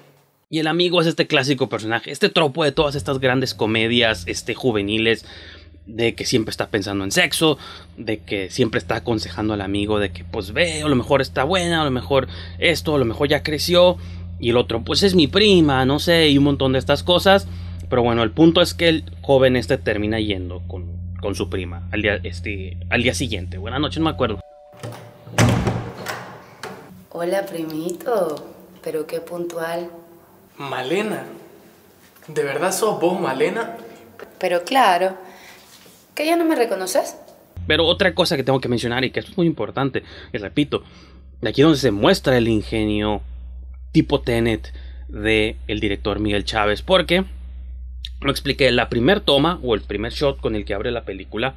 Y 0.49 0.59
el 0.59 0.67
amigo 0.67 1.01
es 1.01 1.07
este 1.07 1.27
clásico 1.27 1.69
personaje, 1.69 2.11
este 2.11 2.29
tropo 2.29 2.65
de 2.65 2.73
todas 2.73 2.97
estas 2.97 3.21
grandes 3.21 3.55
comedias 3.55 4.25
este, 4.27 4.55
juveniles, 4.55 5.25
de 5.95 6.15
que 6.15 6.25
siempre 6.25 6.51
está 6.51 6.69
pensando 6.69 7.05
en 7.05 7.11
sexo, 7.11 7.59
de 7.97 8.19
que 8.19 8.51
siempre 8.51 8.79
está 8.79 8.97
aconsejando 8.97 9.55
al 9.55 9.61
amigo 9.61 9.99
de 9.99 10.11
que 10.13 10.25
pues 10.25 10.53
ve, 10.53 10.83
a 10.83 10.89
lo 10.89 10.97
mejor 10.97 11.21
está 11.21 11.45
buena, 11.45 11.83
a 11.83 11.85
lo 11.85 11.91
mejor 11.91 12.29
esto, 12.59 12.95
a 12.95 12.99
lo 12.99 13.05
mejor 13.05 13.29
ya 13.29 13.43
creció, 13.43 13.97
y 14.39 14.51
el 14.51 14.57
otro 14.57 14.83
pues 14.83 15.03
es 15.03 15.15
mi 15.15 15.27
prima, 15.27 15.85
no 15.85 15.99
sé, 15.99 16.29
y 16.29 16.39
un 16.39 16.45
montón 16.45 16.73
de 16.73 16.79
estas 16.79 17.03
cosas. 17.03 17.47
Pero 17.89 18.03
bueno, 18.03 18.23
el 18.23 18.31
punto 18.31 18.61
es 18.61 18.73
que 18.73 18.89
el 18.89 19.05
joven 19.21 19.57
este 19.57 19.77
termina 19.77 20.21
yendo 20.21 20.63
con, 20.69 20.87
con 21.21 21.35
su 21.35 21.51
prima 21.51 21.89
al 21.91 22.03
día, 22.03 22.21
este, 22.23 22.77
al 22.89 23.03
día 23.03 23.15
siguiente. 23.15 23.59
Buenas 23.59 23.81
noches, 23.81 23.99
no 23.99 24.05
me 24.05 24.11
acuerdo. 24.11 24.41
Hola, 27.11 27.45
primito. 27.45 28.47
Pero 28.83 29.07
qué 29.07 29.21
puntual. 29.21 29.91
Malena. 30.57 31.25
¿De 32.29 32.43
verdad 32.45 32.73
sos 32.73 33.01
vos, 33.01 33.21
Malena? 33.21 33.77
Pero 34.39 34.65
claro. 34.65 35.17
¿Que 36.21 36.27
ya 36.27 36.37
no 36.37 36.45
me 36.45 36.55
reconoces? 36.55 37.17
Pero 37.67 37.87
otra 37.87 38.15
cosa 38.15 38.37
que 38.37 38.45
tengo 38.45 38.61
que 38.61 38.69
mencionar 38.69 39.07
y 39.07 39.11
que 39.11 39.21
es 39.21 39.39
muy 39.39 39.47
importante, 39.47 40.03
y 40.35 40.37
repito, 40.37 40.83
de 41.41 41.49
aquí 41.49 41.63
donde 41.63 41.79
se 41.79 41.93
muestra 41.93 42.37
el 42.37 42.47
ingenio 42.47 43.23
tipo 43.91 44.21
Tenet 44.21 44.71
de 45.09 45.57
el 45.67 45.81
director 45.81 46.19
Miguel 46.19 46.45
Chávez, 46.45 46.83
porque 46.83 47.25
lo 48.21 48.31
expliqué, 48.31 48.71
la 48.71 48.91
primer 48.91 49.21
toma 49.21 49.61
o 49.63 49.75
el 49.75 49.81
primer 49.81 50.13
shot 50.13 50.39
con 50.43 50.57
el 50.57 50.67
que 50.67 50.75
abre 50.75 50.91
la 50.91 51.07
película 51.07 51.55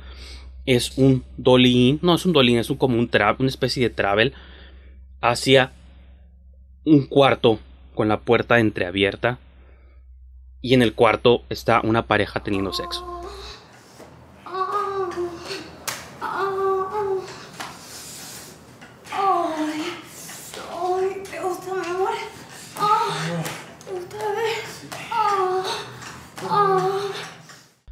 es 0.66 0.98
un 0.98 1.26
dolly 1.36 2.00
no 2.02 2.16
es 2.16 2.26
un 2.26 2.32
dolly 2.32 2.56
es 2.56 2.70
un, 2.70 2.78
como 2.78 2.98
un 2.98 3.10
trap, 3.10 3.42
una 3.42 3.50
especie 3.50 3.84
de 3.84 3.94
travel 3.94 4.32
hacia 5.20 5.74
un 6.86 7.06
cuarto 7.08 7.60
con 7.96 8.08
la 8.08 8.22
puerta 8.22 8.62
entreabierta 8.62 9.40
y 10.62 10.74
en 10.74 10.82
el 10.82 10.94
cuarto 10.94 11.44
está 11.50 11.82
una 11.84 12.08
pareja 12.08 12.42
teniendo 12.42 12.72
sexo. 12.72 13.13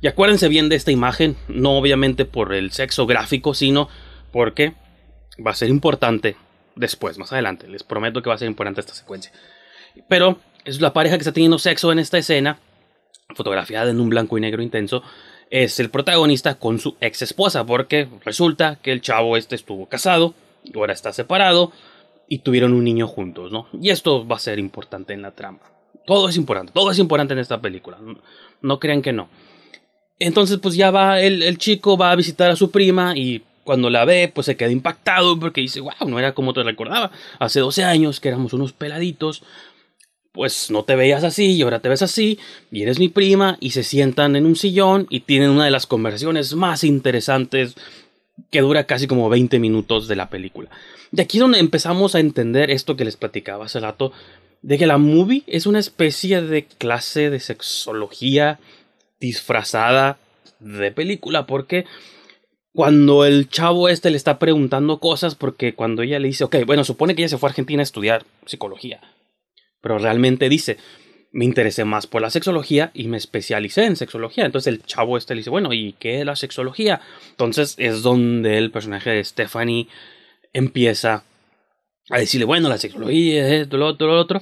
Y 0.02 0.08
acuérdense 0.08 0.48
bien 0.48 0.68
de 0.68 0.76
esta 0.76 0.92
imagen, 0.92 1.38
no 1.48 1.78
obviamente 1.78 2.26
por 2.26 2.54
el 2.54 2.72
sexo 2.72 3.06
gráfico, 3.06 3.54
sino 3.54 3.88
porque 4.32 4.74
va 5.46 5.52
a 5.52 5.56
ser 5.56 5.70
importante 5.70 6.36
después, 6.76 7.18
más 7.20 7.32
adelante. 7.32 7.68
Les 7.68 7.84
prometo 7.84 8.22
que 8.22 8.30
va 8.30 8.36
a 8.36 8.40
ser 8.40 8.48
importante 8.48 8.82
esta 8.82 8.96
secuencia. 8.96 9.32
Pero 10.08 10.40
es 10.66 10.82
la 10.82 10.94
pareja 10.94 11.18
que 11.18 11.22
está 11.22 11.34
teniendo 11.34 11.60
sexo 11.60 11.92
en 11.92 12.00
esta 12.00 12.18
escena, 12.18 12.60
fotografiada 13.36 13.92
en 13.92 14.00
un 14.00 14.10
blanco 14.10 14.38
y 14.38 14.42
negro 14.42 14.64
intenso, 14.64 15.04
es 15.52 15.80
el 15.80 15.90
protagonista 15.90 16.56
con 16.56 16.80
su 16.80 16.96
ex 17.02 17.22
esposa, 17.22 17.66
porque 17.66 18.08
resulta 18.26 18.78
que 18.82 18.92
el 18.92 19.02
chavo 19.02 19.38
este 19.38 19.56
estuvo 19.56 19.88
casado, 19.88 20.34
ahora 20.74 20.94
está 20.94 21.14
separado 21.14 21.74
y 22.28 22.40
tuvieron 22.40 22.74
un 22.74 22.86
niño 22.86 23.08
juntos, 23.08 23.52
¿no? 23.52 23.68
Y 23.74 23.90
esto 23.90 24.26
va 24.26 24.38
a 24.38 24.40
ser 24.40 24.58
importante 24.60 25.14
en 25.14 25.22
la 25.22 25.32
trama. 25.32 25.60
Todo 26.08 26.30
es 26.30 26.38
importante, 26.38 26.72
todo 26.74 26.90
es 26.90 27.00
importante 27.00 27.34
en 27.34 27.40
esta 27.40 27.62
película. 27.62 28.00
No 28.62 28.80
crean 28.80 29.02
que 29.02 29.14
no. 29.14 29.30
Entonces, 30.24 30.60
pues 30.60 30.76
ya 30.76 30.92
va, 30.92 31.20
el, 31.20 31.42
el, 31.42 31.58
chico 31.58 31.98
va 31.98 32.12
a 32.12 32.16
visitar 32.16 32.52
a 32.52 32.56
su 32.56 32.70
prima 32.70 33.18
y 33.18 33.42
cuando 33.64 33.90
la 33.90 34.06
ve, 34.06 34.32
pues 34.32 34.46
se 34.46 34.56
queda 34.56 34.70
impactado 34.70 35.40
porque 35.40 35.62
dice, 35.62 35.80
wow, 35.80 36.08
no 36.08 36.20
era 36.20 36.34
como 36.36 36.54
te 36.54 36.62
recordaba. 36.62 37.10
Hace 37.40 37.60
12 37.60 37.84
años 37.84 38.20
que 38.20 38.28
éramos 38.28 38.54
unos 38.54 38.72
peladitos, 38.72 39.42
pues 40.32 40.70
no 40.70 40.84
te 40.84 40.96
veías 40.96 41.24
así 41.24 41.54
y 41.54 41.64
ahora 41.64 41.80
te 41.80 41.90
ves 41.90 42.04
así 42.04 42.38
y 42.72 42.84
eres 42.84 43.00
mi 43.00 43.10
prima 43.10 43.58
y 43.60 43.72
se 43.72 43.82
sientan 43.82 44.36
en 44.36 44.46
un 44.46 44.56
sillón 44.56 45.08
y 45.10 45.22
tienen 45.22 45.50
una 45.50 45.66
de 45.66 45.72
las 45.72 45.88
conversaciones 45.88 46.54
más 46.54 46.84
interesantes 46.84 47.74
que 48.52 48.62
dura 48.62 48.84
casi 48.84 49.08
como 49.08 49.28
20 49.28 49.58
minutos 49.58 50.08
de 50.08 50.18
la 50.18 50.30
película. 50.30 50.70
De 51.10 51.24
aquí 51.24 51.38
es 51.38 51.42
donde 51.42 51.58
empezamos 51.58 52.14
a 52.14 52.20
entender 52.20 52.70
esto 52.70 52.96
que 52.96 53.06
les 53.06 53.18
platicaba 53.18 53.66
hace 53.66 53.80
rato, 53.80 54.14
de 54.62 54.78
que 54.78 54.86
la 54.86 55.00
movie 55.00 55.42
es 55.48 55.66
una 55.66 55.80
especie 55.80 56.44
de 56.44 56.66
clase 56.66 57.32
de 57.32 57.40
sexología 57.40 58.60
disfrazada 59.22 60.18
de 60.60 60.92
película 60.92 61.46
porque 61.46 61.86
cuando 62.74 63.24
el 63.24 63.50
chavo 63.50 63.88
este 63.88 64.10
le 64.10 64.18
está 64.18 64.40
preguntando 64.40 65.00
cosas 65.00 65.36
porque 65.36 65.74
cuando 65.74 66.02
ella 66.02 66.20
le 66.20 66.28
dice, 66.28 66.44
ok, 66.44 66.58
bueno, 66.66 66.84
supone 66.84 67.16
que 67.16 67.22
ella 67.22 67.30
se 67.30 67.38
fue 67.38 67.48
a 67.48 67.52
Argentina 67.52 67.82
a 67.82 67.84
estudiar 67.84 68.26
psicología, 68.46 69.00
pero 69.80 69.98
realmente 69.98 70.50
dice, 70.50 70.78
me 71.32 71.46
interesé 71.46 71.86
más 71.86 72.08
por 72.08 72.22
la 72.22 72.30
sexología 72.30 72.92
y 72.94 73.08
me 73.08 73.18
especialicé 73.18 73.86
en 73.86 73.96
sexología. 73.96 74.46
Entonces 74.46 74.74
el 74.74 74.84
chavo 74.84 75.18
este 75.18 75.34
le 75.34 75.40
dice, 75.40 75.50
bueno, 75.50 75.72
¿y 75.72 75.94
qué 75.94 76.20
es 76.20 76.26
la 76.26 76.36
sexología? 76.36 77.02
Entonces 77.30 77.76
es 77.78 78.02
donde 78.02 78.58
el 78.58 78.72
personaje 78.72 79.12
de 79.12 79.24
Stephanie 79.24 79.88
empieza 80.52 81.24
a 82.10 82.18
decirle, 82.18 82.46
bueno, 82.46 82.68
la 82.68 82.78
sexología, 82.78 83.48
esto, 83.56 83.78
lo 83.78 83.88
otro, 83.88 84.08
lo 84.08 84.20
otro. 84.20 84.42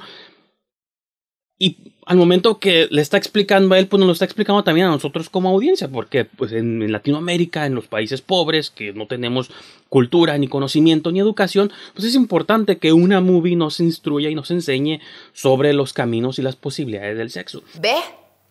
Y 1.57 1.99
al 2.10 2.18
momento 2.18 2.60
que 2.60 2.88
le 2.89 3.04
está 3.04 3.18
explicando 3.18 3.75
a 3.75 3.78
él, 3.78 3.88
pues 3.88 4.00
nos 4.00 4.08
lo 4.08 4.13
está 4.13 4.25
explicando 4.25 4.63
también 4.63 4.88
a 4.88 4.89
nosotros 4.89 5.30
como 5.30 5.50
audiencia, 5.50 5.88
porque 5.88 6.25
pues 6.25 6.51
en, 6.54 6.92
Latinoamérica, 6.92 7.68
en 7.68 7.75
los 7.75 7.86
países 7.86 8.20
pobres, 8.20 8.72
que 8.72 8.94
no 8.94 9.06
tenemos 9.06 9.51
cultura, 9.89 10.36
ni 10.39 10.48
conocimiento, 10.48 11.12
ni 11.12 11.20
educación, 11.20 11.72
pues 11.94 12.08
es 12.08 12.16
importante 12.16 12.80
que 12.80 12.94
una 12.94 13.22
movie 13.22 13.56
nos 13.56 13.80
instruya 13.80 14.28
y 14.32 14.34
nos 14.34 14.50
enseñe 14.50 15.01
sobre 15.34 15.72
los 15.74 15.94
caminos 15.94 16.39
y 16.39 16.42
las 16.42 16.56
posibilidades 16.56 17.16
del 17.16 17.30
sexo. 17.30 17.62
¿Ves? 17.80 18.01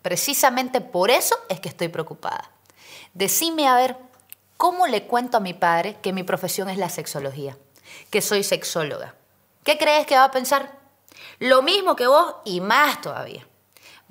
Precisamente 0.01 0.79
por 0.79 1.11
eso 1.11 1.35
es 1.49 1.59
que 1.59 1.67
estoy 1.67 1.89
preocupada. 1.89 2.53
Decime 3.13 3.67
a 3.67 3.75
ver, 3.75 3.97
¿cómo 4.55 4.87
le 4.87 5.03
cuento 5.03 5.35
a 5.35 5.41
mi 5.41 5.53
padre 5.53 5.97
que 6.01 6.13
mi 6.13 6.23
profesión 6.23 6.69
es 6.69 6.77
la 6.77 6.87
sexología? 6.87 7.57
Que 8.09 8.21
soy 8.21 8.43
sexóloga. 8.43 9.15
¿Qué 9.65 9.77
crees 9.77 10.07
que 10.07 10.15
va 10.15 10.23
a 10.23 10.31
pensar? 10.31 10.79
Lo 11.39 11.61
mismo 11.61 11.97
que 11.97 12.07
vos 12.07 12.35
y 12.45 12.61
más 12.61 13.01
todavía. 13.01 13.48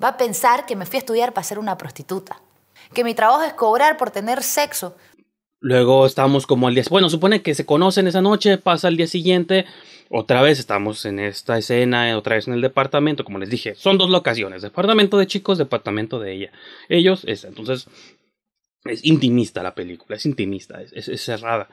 Va 0.01 0.09
a 0.09 0.17
pensar 0.17 0.65
que 0.65 0.75
me 0.75 0.85
fui 0.85 0.97
a 0.97 0.99
estudiar 0.99 1.33
para 1.33 1.43
ser 1.43 1.59
una 1.59 1.77
prostituta. 1.77 2.41
Que 2.93 3.03
mi 3.03 3.13
trabajo 3.13 3.43
es 3.43 3.53
cobrar 3.53 3.97
por 3.97 4.11
tener 4.11 4.43
sexo. 4.43 4.95
Luego 5.59 6.05
estamos 6.05 6.47
como 6.47 6.67
al 6.67 6.75
día... 6.75 6.83
Bueno, 6.89 7.09
supone 7.09 7.41
que 7.41 7.53
se 7.53 7.65
conocen 7.65 8.07
esa 8.07 8.21
noche, 8.21 8.57
pasa 8.57 8.87
el 8.87 8.95
día 8.95 9.07
siguiente, 9.07 9.65
otra 10.09 10.41
vez 10.41 10.57
estamos 10.57 11.03
en 11.05 11.19
esta 11.19 11.57
escena, 11.57 12.17
otra 12.17 12.35
vez 12.35 12.47
en 12.47 12.53
el 12.53 12.61
departamento, 12.61 13.25
como 13.25 13.39
les 13.39 13.49
dije, 13.49 13.75
son 13.75 13.97
dos 13.97 14.09
locaciones, 14.09 14.61
departamento 14.61 15.17
de 15.17 15.27
chicos, 15.27 15.57
departamento 15.57 16.19
de 16.19 16.31
ella. 16.31 16.51
Ellos, 16.87 17.25
es, 17.27 17.43
entonces, 17.43 17.87
es 18.85 19.03
intimista 19.03 19.61
la 19.61 19.75
película, 19.75 20.15
es 20.15 20.25
intimista, 20.25 20.81
es, 20.81 21.09
es 21.09 21.21
cerrada 21.21 21.67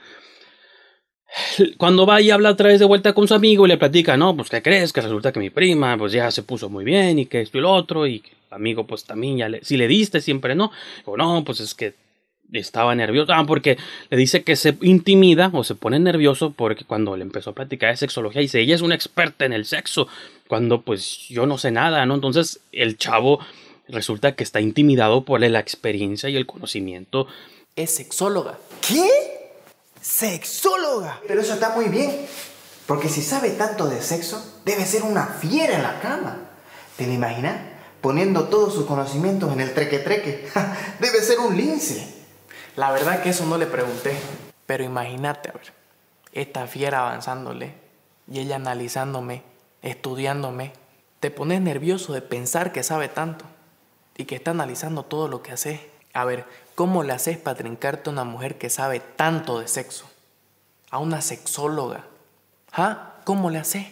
cuando 1.77 2.07
va 2.07 2.21
y 2.21 2.31
habla 2.31 2.51
otra 2.51 2.69
vez 2.69 2.79
de 2.79 2.87
vuelta 2.87 3.13
con 3.13 3.29
su 3.29 3.35
amigo 3.35 3.67
y 3.67 3.69
le 3.69 3.79
platica, 3.79 4.17
no, 4.17 4.37
pues 4.37 4.49
¿qué 4.51 4.63
crees? 4.63 4.93
Que 4.93 5.01
resulta 5.01 5.33
que 5.33 5.41
mi 5.41 5.51
prima 5.51 5.97
pues 5.99 6.13
ya 6.13 6.31
se 6.31 6.43
puso 6.43 6.69
muy 6.69 6.85
bien 6.85 7.19
y 7.19 7.27
que 7.27 7.43
esto 7.43 7.59
y 7.59 7.61
lo 7.61 7.73
otro 7.73 8.07
y 8.07 8.21
que 8.21 8.31
el 8.31 8.55
amigo 8.55 8.87
pues 8.87 9.05
también 9.05 9.37
ya 9.37 9.49
le, 9.49 9.65
si 9.65 9.77
le 9.77 9.89
diste 9.89 10.21
siempre 10.21 10.55
no, 10.55 10.71
o 11.05 11.17
no, 11.17 11.45
pues 11.45 11.61
es 11.61 11.75
que 11.75 11.95
estaba 12.53 12.95
nervioso. 12.95 13.33
Ah, 13.33 13.45
porque 13.47 13.77
le 14.11 14.17
dice 14.17 14.43
que 14.43 14.57
se 14.57 14.77
intimida 14.83 15.51
o 15.53 15.65
se 15.65 15.75
pone 15.75 15.99
nervioso 15.99 16.53
porque 16.53 16.85
cuando 16.85 17.17
le 17.17 17.23
empezó 17.23 17.51
a 17.51 17.55
platicar 17.55 17.91
de 17.91 17.97
sexología 17.97 18.41
dice, 18.41 18.61
ella 18.61 18.75
es 18.75 18.83
una 18.83 18.95
experta 18.95 19.45
en 19.45 19.53
el 19.53 19.65
sexo, 19.65 20.09
cuando 20.49 20.83
pues 20.83 21.29
yo 21.29 21.47
no 21.47 21.59
sé 21.59 21.71
nada, 21.71 22.07
¿no? 22.07 22.15
Entonces 22.15 22.61
el 22.73 22.97
chavo 22.97 23.41
resulta 23.89 24.35
que 24.35 24.45
está 24.45 24.61
intimidado 24.61 25.25
por 25.25 25.41
la 25.41 25.61
experiencia 25.61 26.29
y 26.29 26.37
el 26.37 26.47
conocimiento. 26.47 27.27
Es 27.75 27.95
sexóloga. 27.95 28.59
¿Qué? 28.87 29.36
Sexóloga. 30.07 31.21
Pero 31.27 31.41
eso 31.41 31.55
está 31.55 31.71
muy 31.71 31.87
bien. 31.87 32.27
Porque 32.87 33.09
si 33.09 33.23
sabe 33.23 33.51
tanto 33.51 33.89
de 33.89 34.01
sexo, 34.01 34.61
debe 34.65 34.87
ser 34.87 35.03
una 35.03 35.27
fiera 35.27 35.75
en 35.75 35.83
la 35.83 36.01
cama. 36.01 36.39
¿Te 36.97 37.07
lo 37.07 37.13
imaginas? 37.13 37.57
Poniendo 38.01 38.45
todos 38.45 38.73
sus 38.73 38.87
conocimientos 38.87 39.53
en 39.53 39.61
el 39.61 39.75
treque-treque. 39.75 40.49
debe 41.01 41.21
ser 41.21 41.41
un 41.41 41.57
lince. 41.57 42.15
La 42.77 42.93
verdad 42.93 43.21
que 43.21 43.31
eso 43.31 43.47
no 43.47 43.59
le 43.59 43.67
pregunté. 43.67 44.17
Pero 44.67 44.85
imagínate, 44.85 45.49
a 45.49 45.53
ver, 45.53 45.73
esta 46.33 46.69
fiera 46.69 47.01
avanzándole 47.01 47.75
y 48.31 48.39
ella 48.39 48.57
analizándome, 48.57 49.43
estudiándome. 49.83 50.73
Te 51.19 51.33
pones 51.33 51.61
nervioso 51.61 52.13
de 52.13 52.23
pensar 52.23 52.71
que 52.71 52.85
sabe 52.85 53.09
tanto 53.09 53.45
y 54.17 54.25
que 54.25 54.37
está 54.37 54.53
analizando 54.53 55.03
todo 55.03 55.27
lo 55.27 55.43
que 55.43 55.53
hace. 55.53 55.91
A 56.13 56.25
ver, 56.25 56.45
¿cómo 56.77 57.03
le 57.03 57.13
haces 57.13 57.39
para 57.39 57.57
trincarte 57.57 58.09
a 58.09 58.13
una 58.13 58.23
mujer 58.23 58.59
que 58.59 58.71
sabe 58.71 59.01
tanto 59.01 59.59
de 59.59 59.67
sexo? 59.67 60.09
A 60.91 60.99
una 60.99 61.21
sexóloga. 61.21 62.05
¿Ah? 62.73 63.15
¿Cómo 63.25 63.51
le 63.51 63.59
haces? 63.59 63.87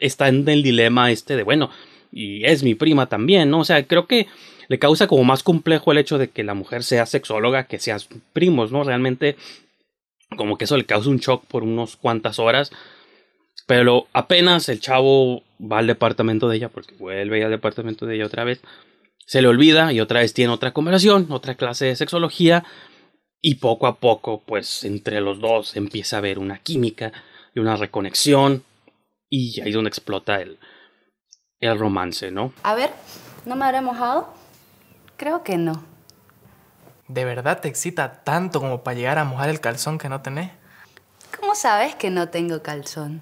Está 0.00 0.26
en 0.26 0.48
el 0.48 0.64
dilema 0.64 1.12
este 1.12 1.36
de, 1.36 1.44
bueno, 1.44 1.70
y 2.10 2.44
es 2.44 2.64
mi 2.64 2.74
prima 2.74 3.06
también, 3.06 3.50
¿no? 3.50 3.60
O 3.60 3.64
sea, 3.64 3.86
creo 3.86 4.08
que 4.08 4.26
le 4.66 4.78
causa 4.80 5.06
como 5.06 5.22
más 5.22 5.42
complejo 5.42 5.92
el 5.92 5.98
hecho 5.98 6.18
de 6.18 6.30
que 6.30 6.42
la 6.42 6.54
mujer 6.54 6.82
sea 6.82 7.06
sexóloga 7.06 7.64
que 7.64 7.78
sean 7.78 8.00
primos, 8.32 8.72
¿no? 8.72 8.82
Realmente 8.82 9.36
como 10.36 10.56
que 10.58 10.64
eso 10.64 10.76
le 10.76 10.86
causa 10.86 11.10
un 11.10 11.18
shock 11.18 11.44
por 11.46 11.62
unos 11.62 11.96
cuantas 11.96 12.38
horas. 12.38 12.72
Pero 13.66 14.08
apenas 14.12 14.68
el 14.68 14.80
chavo 14.80 15.42
va 15.60 15.78
al 15.78 15.86
departamento 15.86 16.48
de 16.48 16.56
ella, 16.56 16.68
porque 16.70 16.94
vuelve 16.98 17.44
al 17.44 17.50
departamento 17.50 18.04
de 18.04 18.16
ella 18.16 18.26
otra 18.26 18.44
vez, 18.44 18.60
se 19.26 19.42
le 19.42 19.48
olvida 19.48 19.92
y 19.92 20.00
otra 20.00 20.20
vez 20.20 20.34
tiene 20.34 20.52
otra 20.52 20.72
conversación, 20.72 21.26
otra 21.30 21.54
clase 21.54 21.86
de 21.86 21.96
sexología 21.96 22.64
y 23.40 23.56
poco 23.56 23.86
a 23.86 23.96
poco 23.96 24.42
pues 24.44 24.84
entre 24.84 25.20
los 25.20 25.40
dos 25.40 25.76
empieza 25.76 26.16
a 26.16 26.18
haber 26.18 26.38
una 26.38 26.58
química 26.58 27.12
y 27.54 27.60
una 27.60 27.76
reconexión 27.76 28.64
y 29.28 29.60
ahí 29.60 29.68
es 29.68 29.74
donde 29.74 29.88
explota 29.88 30.40
el, 30.40 30.58
el 31.60 31.78
romance, 31.78 32.30
¿no? 32.30 32.52
A 32.62 32.74
ver, 32.74 32.90
¿no 33.46 33.56
me 33.56 33.64
habré 33.64 33.80
mojado? 33.80 34.32
Creo 35.16 35.42
que 35.42 35.56
no. 35.56 35.84
¿De 37.08 37.24
verdad 37.24 37.60
te 37.60 37.68
excita 37.68 38.24
tanto 38.24 38.60
como 38.60 38.82
para 38.82 38.96
llegar 38.96 39.18
a 39.18 39.24
mojar 39.24 39.50
el 39.50 39.60
calzón 39.60 39.98
que 39.98 40.08
no 40.08 40.22
tenés? 40.22 40.50
¿Cómo 41.38 41.54
sabes 41.54 41.94
que 41.94 42.10
no 42.10 42.28
tengo 42.28 42.62
calzón? 42.62 43.20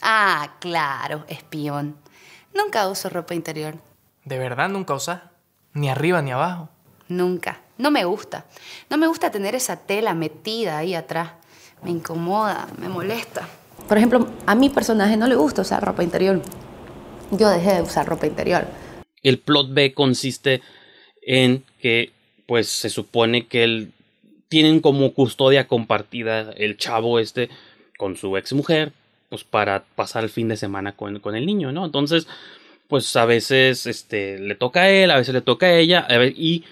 Ah, 0.00 0.56
claro, 0.60 1.24
espión. 1.28 1.96
Nunca 2.54 2.88
uso 2.88 3.08
ropa 3.08 3.34
interior. 3.34 3.74
¿De 4.24 4.38
verdad 4.38 4.68
nunca 4.68 4.94
usás? 4.94 5.22
Ni 5.72 5.88
arriba 5.88 6.20
ni 6.22 6.30
abajo. 6.30 6.68
Nunca. 7.08 7.60
No 7.78 7.90
me 7.90 8.04
gusta. 8.04 8.44
No 8.90 8.98
me 8.98 9.06
gusta 9.06 9.30
tener 9.30 9.54
esa 9.54 9.76
tela 9.76 10.14
metida 10.14 10.78
ahí 10.78 10.94
atrás. 10.94 11.32
Me 11.82 11.90
incomoda, 11.90 12.68
me 12.78 12.88
molesta. 12.88 13.48
Por 13.88 13.96
ejemplo, 13.96 14.28
a 14.46 14.54
mi 14.54 14.68
personaje 14.68 15.16
no 15.16 15.26
le 15.26 15.34
gusta 15.34 15.62
usar 15.62 15.82
ropa 15.82 16.04
interior. 16.04 16.42
Yo 17.30 17.48
dejé 17.48 17.74
de 17.74 17.82
usar 17.82 18.06
ropa 18.06 18.26
interior. 18.26 18.66
El 19.22 19.38
plot 19.38 19.72
B 19.72 19.94
consiste 19.94 20.60
en 21.22 21.64
que, 21.80 22.12
pues, 22.46 22.68
se 22.68 22.90
supone 22.90 23.46
que 23.46 23.64
él 23.64 23.92
tienen 24.48 24.80
como 24.80 25.14
custodia 25.14 25.68
compartida 25.68 26.52
el 26.56 26.76
chavo 26.76 27.18
este 27.18 27.48
con 27.96 28.16
su 28.16 28.36
ex 28.36 28.52
mujer, 28.52 28.92
pues 29.28 29.44
para 29.44 29.84
pasar 29.94 30.24
el 30.24 30.30
fin 30.30 30.48
de 30.48 30.56
semana 30.56 30.92
con, 30.92 31.20
con 31.20 31.36
el 31.36 31.46
niño, 31.46 31.72
¿no? 31.72 31.84
Entonces, 31.84 32.26
pues 32.90 33.14
a 33.14 33.24
veces 33.24 33.86
este, 33.86 34.38
le 34.40 34.56
toca 34.56 34.82
a 34.82 34.90
él, 34.90 35.12
a 35.12 35.16
veces 35.16 35.32
le 35.32 35.40
toca 35.40 35.66
a 35.66 35.78
ella, 35.78 36.08
y 36.36 36.64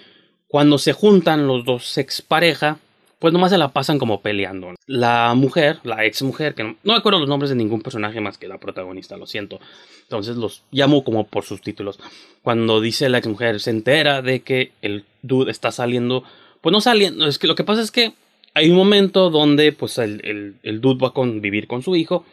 cuando 0.49 0.77
se 0.77 0.91
juntan 0.91 1.47
los 1.47 1.63
dos 1.63 1.97
expareja, 1.97 2.77
pues 3.19 3.31
nomás 3.31 3.51
se 3.51 3.57
la 3.57 3.69
pasan 3.69 3.99
como 3.99 4.21
peleando. 4.21 4.75
La 4.85 5.33
mujer, 5.33 5.79
la 5.83 6.05
ex 6.05 6.21
mujer, 6.21 6.55
que 6.55 6.63
no, 6.63 6.75
no 6.83 6.93
me 6.93 6.99
acuerdo 6.99 7.19
los 7.19 7.29
nombres 7.29 7.49
de 7.49 7.55
ningún 7.55 7.81
personaje 7.81 8.19
más 8.19 8.37
que 8.37 8.49
la 8.49 8.57
protagonista, 8.57 9.15
lo 9.15 9.27
siento. 9.27 9.61
Entonces 10.03 10.35
los 10.35 10.63
llamo 10.71 11.05
como 11.05 11.25
por 11.25 11.45
sus 11.45 11.61
títulos. 11.61 11.99
Cuando 12.43 12.81
dice 12.81 13.07
la 13.07 13.19
ex 13.19 13.27
mujer, 13.27 13.61
se 13.61 13.69
entera 13.69 14.21
de 14.21 14.41
que 14.41 14.73
el 14.81 15.05
dude 15.21 15.51
está 15.51 15.71
saliendo, 15.71 16.25
pues 16.59 16.73
no 16.73 16.81
saliendo, 16.81 17.27
es 17.27 17.39
que 17.39 17.47
lo 17.47 17.55
que 17.55 17.63
pasa 17.63 17.81
es 17.81 17.91
que 17.91 18.11
hay 18.53 18.69
un 18.69 18.75
momento 18.75 19.29
donde 19.29 19.71
pues 19.71 19.97
el, 19.97 20.19
el, 20.25 20.55
el 20.63 20.81
dude 20.81 21.01
va 21.01 21.07
a 21.09 21.13
convivir 21.13 21.67
con 21.67 21.81
su 21.81 21.95
hijo 21.95 22.25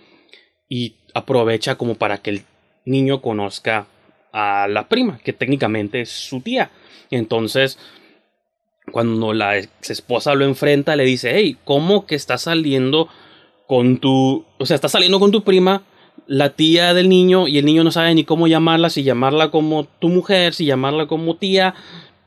y 0.69 0.95
aprovecha 1.15 1.77
como 1.77 1.95
para 1.95 2.19
que 2.19 2.31
el 2.31 2.43
niño 2.87 3.21
conozca 3.21 3.87
a 4.33 4.67
la 4.69 4.89
prima, 4.89 5.19
que 5.19 5.33
técnicamente 5.33 6.01
es 6.01 6.11
su 6.11 6.41
tía. 6.41 6.71
Entonces, 7.11 7.79
cuando 8.91 9.35
la 9.35 9.59
ex 9.59 9.91
esposa 9.91 10.35
lo 10.35 10.45
enfrenta, 10.45 10.97
le 10.97 11.05
dice, 11.05 11.33
hey, 11.35 11.59
¿cómo 11.65 12.07
que 12.07 12.15
estás 12.15 12.43
saliendo 12.43 13.09
con 13.67 13.99
tu... 13.99 14.45
O 14.59 14.67
sea, 14.67 14.77
estás 14.77 14.93
saliendo 14.93 15.21
con 15.21 15.33
tu 15.33 15.43
prima, 15.43 15.83
la 16.27 16.51
tía 16.51 16.95
del 16.95 17.09
niño, 17.09 17.49
y 17.49 17.59
el 17.59 17.67
niño 17.67 17.85
no 17.85 17.91
sabe 17.91 18.15
ni 18.15 18.25
cómo 18.25 18.47
llamarla, 18.47 18.91
si 18.91 19.03
llamarla 19.03 19.51
como 19.51 19.85
tu 19.85 20.09
mujer, 20.09 20.55
si 20.55 20.65
llamarla 20.65 21.07
como 21.07 21.37
tía, 21.37 21.75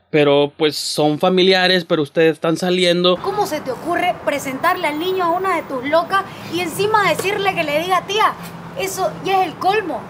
pero 0.10 0.52
pues 0.58 0.76
son 0.76 1.20
familiares, 1.20 1.86
pero 1.86 2.02
ustedes 2.02 2.34
están 2.34 2.58
saliendo. 2.58 3.18
¿Cómo 3.18 3.46
se 3.46 3.62
te 3.62 3.72
ocurre 3.72 4.16
presentarle 4.26 4.88
al 4.88 5.00
niño 5.00 5.24
a 5.24 5.32
una 5.32 5.56
de 5.56 5.64
tus 5.64 5.88
locas 5.88 6.24
y 6.54 6.60
encima 6.62 7.10
decirle 7.10 7.56
que 7.56 7.64
le 7.64 7.80
diga 7.80 8.06
tía? 8.08 8.34
Eso 8.80 9.12
ya 9.24 9.42
es 9.42 9.48
el 9.48 9.56
colmo. 9.56 10.02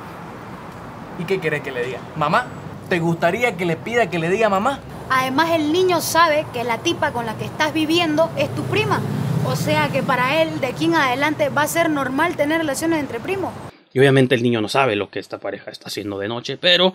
¿Y 1.19 1.25
qué 1.25 1.39
querés 1.39 1.61
que 1.61 1.71
le 1.71 1.85
diga? 1.85 1.99
¿Mamá? 2.15 2.47
¿Te 2.87 2.99
gustaría 2.99 3.57
que 3.57 3.65
le 3.65 3.75
pida 3.75 4.09
que 4.09 4.19
le 4.19 4.29
diga 4.29 4.49
mamá? 4.49 4.79
Además, 5.09 5.51
el 5.51 5.71
niño 5.73 6.01
sabe 6.01 6.45
que 6.53 6.63
la 6.63 6.77
tipa 6.79 7.11
con 7.11 7.25
la 7.25 7.37
que 7.37 7.45
estás 7.45 7.73
viviendo 7.73 8.31
es 8.37 8.53
tu 8.55 8.63
prima. 8.63 9.01
O 9.45 9.55
sea 9.55 9.89
que 9.89 10.01
para 10.01 10.41
él, 10.41 10.61
de 10.61 10.67
aquí 10.67 10.85
en 10.85 10.95
adelante, 10.95 11.49
va 11.49 11.63
a 11.63 11.67
ser 11.67 11.89
normal 11.89 12.37
tener 12.37 12.59
relaciones 12.59 12.99
entre 12.99 13.19
primos. 13.19 13.53
Y 13.91 13.99
obviamente 13.99 14.35
el 14.35 14.43
niño 14.43 14.61
no 14.61 14.69
sabe 14.69 14.95
lo 14.95 15.09
que 15.09 15.19
esta 15.19 15.39
pareja 15.39 15.71
está 15.71 15.87
haciendo 15.87 16.19
de 16.19 16.27
noche, 16.27 16.57
pero 16.57 16.93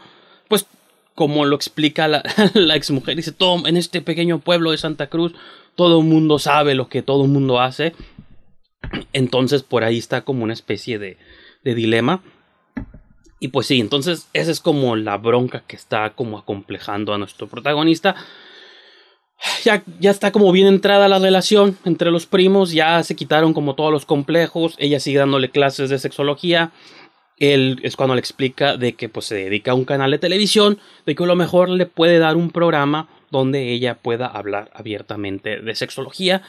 pues 0.48 0.66
como 1.14 1.44
lo 1.44 1.54
explica 1.54 2.08
la, 2.08 2.22
la 2.54 2.76
exmujer, 2.76 3.16
dice, 3.16 3.32
todo 3.32 3.66
en 3.66 3.76
este 3.76 4.00
pequeño 4.00 4.38
pueblo 4.38 4.70
de 4.70 4.78
Santa 4.78 5.08
Cruz, 5.08 5.34
todo 5.74 6.00
el 6.00 6.06
mundo 6.06 6.38
sabe 6.38 6.74
lo 6.74 6.88
que 6.88 7.02
todo 7.02 7.24
el 7.24 7.30
mundo 7.30 7.60
hace. 7.60 7.94
Entonces 9.12 9.62
por 9.62 9.84
ahí 9.84 9.98
está 9.98 10.22
como 10.22 10.44
una 10.44 10.52
especie 10.52 10.98
de, 10.98 11.18
de 11.62 11.74
dilema. 11.74 12.22
Y 13.44 13.48
pues 13.48 13.66
sí, 13.66 13.78
entonces 13.78 14.26
esa 14.32 14.50
es 14.50 14.58
como 14.58 14.96
la 14.96 15.18
bronca 15.18 15.64
que 15.66 15.76
está 15.76 16.14
como 16.14 16.38
acomplejando 16.38 17.12
a 17.12 17.18
nuestro 17.18 17.46
protagonista. 17.46 18.14
Ya, 19.62 19.82
ya 20.00 20.10
está 20.10 20.32
como 20.32 20.50
bien 20.50 20.66
entrada 20.66 21.08
la 21.08 21.18
relación 21.18 21.76
entre 21.84 22.10
los 22.10 22.24
primos, 22.24 22.72
ya 22.72 23.02
se 23.02 23.14
quitaron 23.14 23.52
como 23.52 23.74
todos 23.74 23.92
los 23.92 24.06
complejos, 24.06 24.76
ella 24.78 24.98
sigue 24.98 25.18
dándole 25.18 25.50
clases 25.50 25.90
de 25.90 25.98
sexología, 25.98 26.72
él 27.36 27.80
es 27.82 27.96
cuando 27.96 28.14
le 28.14 28.20
explica 28.20 28.78
de 28.78 28.94
que 28.94 29.10
pues 29.10 29.26
se 29.26 29.34
dedica 29.34 29.72
a 29.72 29.74
un 29.74 29.84
canal 29.84 30.10
de 30.10 30.18
televisión, 30.18 30.78
de 31.04 31.14
que 31.14 31.24
a 31.24 31.26
lo 31.26 31.36
mejor 31.36 31.68
le 31.68 31.84
puede 31.84 32.18
dar 32.18 32.38
un 32.38 32.50
programa 32.50 33.10
donde 33.30 33.74
ella 33.74 33.96
pueda 33.96 34.26
hablar 34.26 34.70
abiertamente 34.72 35.60
de 35.60 35.74
sexología. 35.74 36.40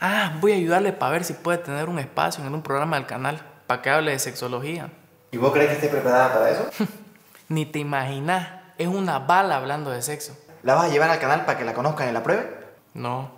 Ah, 0.00 0.38
voy 0.40 0.50
a 0.50 0.56
ayudarle 0.56 0.92
para 0.92 1.12
ver 1.12 1.22
si 1.22 1.34
puede 1.34 1.58
tener 1.58 1.88
un 1.88 2.00
espacio 2.00 2.44
en 2.44 2.52
un 2.52 2.62
programa 2.62 2.96
del 2.96 3.06
canal, 3.06 3.40
para 3.68 3.80
que 3.80 3.90
hable 3.90 4.10
de 4.10 4.18
sexología. 4.18 4.90
¿Y 5.32 5.38
vos 5.38 5.50
crees 5.52 5.70
que 5.70 5.74
esté 5.76 5.88
preparada 5.88 6.34
para 6.34 6.50
eso? 6.50 6.68
Ni 7.48 7.64
te 7.64 7.78
imaginas, 7.78 8.50
es 8.76 8.86
una 8.86 9.18
bala 9.18 9.56
hablando 9.56 9.90
de 9.90 10.02
sexo. 10.02 10.36
¿La 10.62 10.74
vas 10.74 10.90
a 10.90 10.92
llevar 10.92 11.08
al 11.08 11.18
canal 11.18 11.46
para 11.46 11.58
que 11.58 11.64
la 11.64 11.72
conozcan 11.72 12.10
y 12.10 12.12
la 12.12 12.22
prueben? 12.22 12.46
No, 12.92 13.32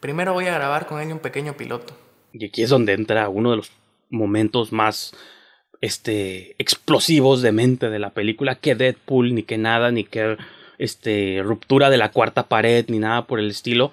primero 0.00 0.32
voy 0.32 0.46
a 0.46 0.54
grabar 0.54 0.86
con 0.86 1.02
ella 1.02 1.12
un 1.12 1.20
pequeño 1.20 1.54
piloto. 1.54 1.94
Y 2.32 2.46
aquí 2.46 2.62
es 2.62 2.70
donde 2.70 2.94
entra 2.94 3.28
uno 3.28 3.50
de 3.50 3.58
los 3.58 3.70
momentos 4.08 4.72
más 4.72 5.12
este 5.82 6.56
explosivos 6.58 7.42
de 7.42 7.52
mente 7.52 7.90
de 7.90 7.98
la 7.98 8.10
película 8.10 8.54
que 8.54 8.74
Deadpool 8.74 9.34
ni 9.34 9.42
que 9.42 9.58
nada 9.58 9.90
ni 9.90 10.04
que 10.04 10.38
este 10.78 11.42
ruptura 11.42 11.90
de 11.90 11.98
la 11.98 12.10
cuarta 12.10 12.44
pared 12.48 12.86
ni 12.88 12.98
nada 12.98 13.26
por 13.26 13.38
el 13.38 13.50
estilo. 13.50 13.92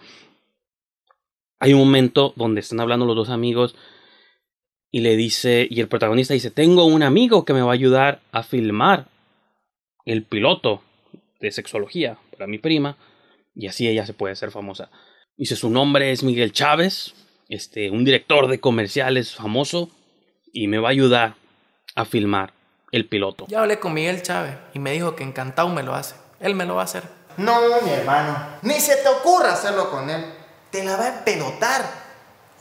Hay 1.59 1.73
un 1.73 1.79
momento 1.79 2.31
donde 2.37 2.61
están 2.61 2.79
hablando 2.79 3.05
los 3.05 3.15
dos 3.17 3.29
amigos 3.29 3.75
y 4.91 4.99
le 4.99 5.15
dice 5.15 5.67
y 5.69 5.79
el 5.79 5.87
protagonista 5.87 6.33
dice, 6.33 6.51
"Tengo 6.51 6.85
un 6.85 7.01
amigo 7.01 7.45
que 7.45 7.53
me 7.53 7.61
va 7.61 7.71
a 7.71 7.73
ayudar 7.73 8.21
a 8.31 8.43
filmar 8.43 9.07
el 10.05 10.23
piloto 10.23 10.81
de 11.39 11.51
sexología 11.51 12.17
para 12.31 12.47
mi 12.47 12.57
prima 12.57 12.97
y 13.55 13.67
así 13.67 13.87
ella 13.87 14.05
se 14.05 14.13
puede 14.13 14.33
hacer 14.33 14.51
famosa." 14.51 14.89
Dice, 15.37 15.55
"Su 15.55 15.69
nombre 15.69 16.11
es 16.11 16.23
Miguel 16.23 16.51
Chávez, 16.51 17.13
este 17.49 17.89
un 17.89 18.05
director 18.05 18.47
de 18.47 18.59
comerciales 18.59 19.33
famoso 19.33 19.89
y 20.53 20.67
me 20.67 20.79
va 20.79 20.89
a 20.89 20.91
ayudar 20.91 21.35
a 21.95 22.05
filmar 22.05 22.53
el 22.91 23.07
piloto. 23.07 23.45
Ya 23.47 23.61
hablé 23.61 23.79
con 23.79 23.93
Miguel 23.93 24.21
Chávez 24.21 24.55
y 24.73 24.79
me 24.79 24.91
dijo 24.91 25.15
que 25.15 25.23
encantado 25.23 25.69
me 25.69 25.83
lo 25.83 25.95
hace. 25.95 26.15
Él 26.39 26.55
me 26.55 26.65
lo 26.65 26.75
va 26.75 26.81
a 26.81 26.85
hacer. 26.85 27.03
No, 27.37 27.61
mi 27.83 27.91
hermano, 27.91 28.57
ni 28.61 28.73
se 28.73 28.97
te 28.97 29.07
ocurra 29.07 29.53
hacerlo 29.53 29.89
con 29.89 30.09
él. 30.09 30.25
Te 30.69 30.83
la 30.83 30.97
va 30.97 31.05
a 31.05 31.17
empelotar. 31.19 32.00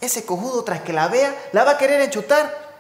Ese 0.01 0.25
cojudo 0.25 0.65
tras 0.65 0.81
que 0.83 0.93
la 0.93 1.09
vea, 1.09 1.35
la 1.53 1.65
va 1.65 1.73
a 1.73 1.79
querer 1.79 2.01
enchutar. 2.01 2.71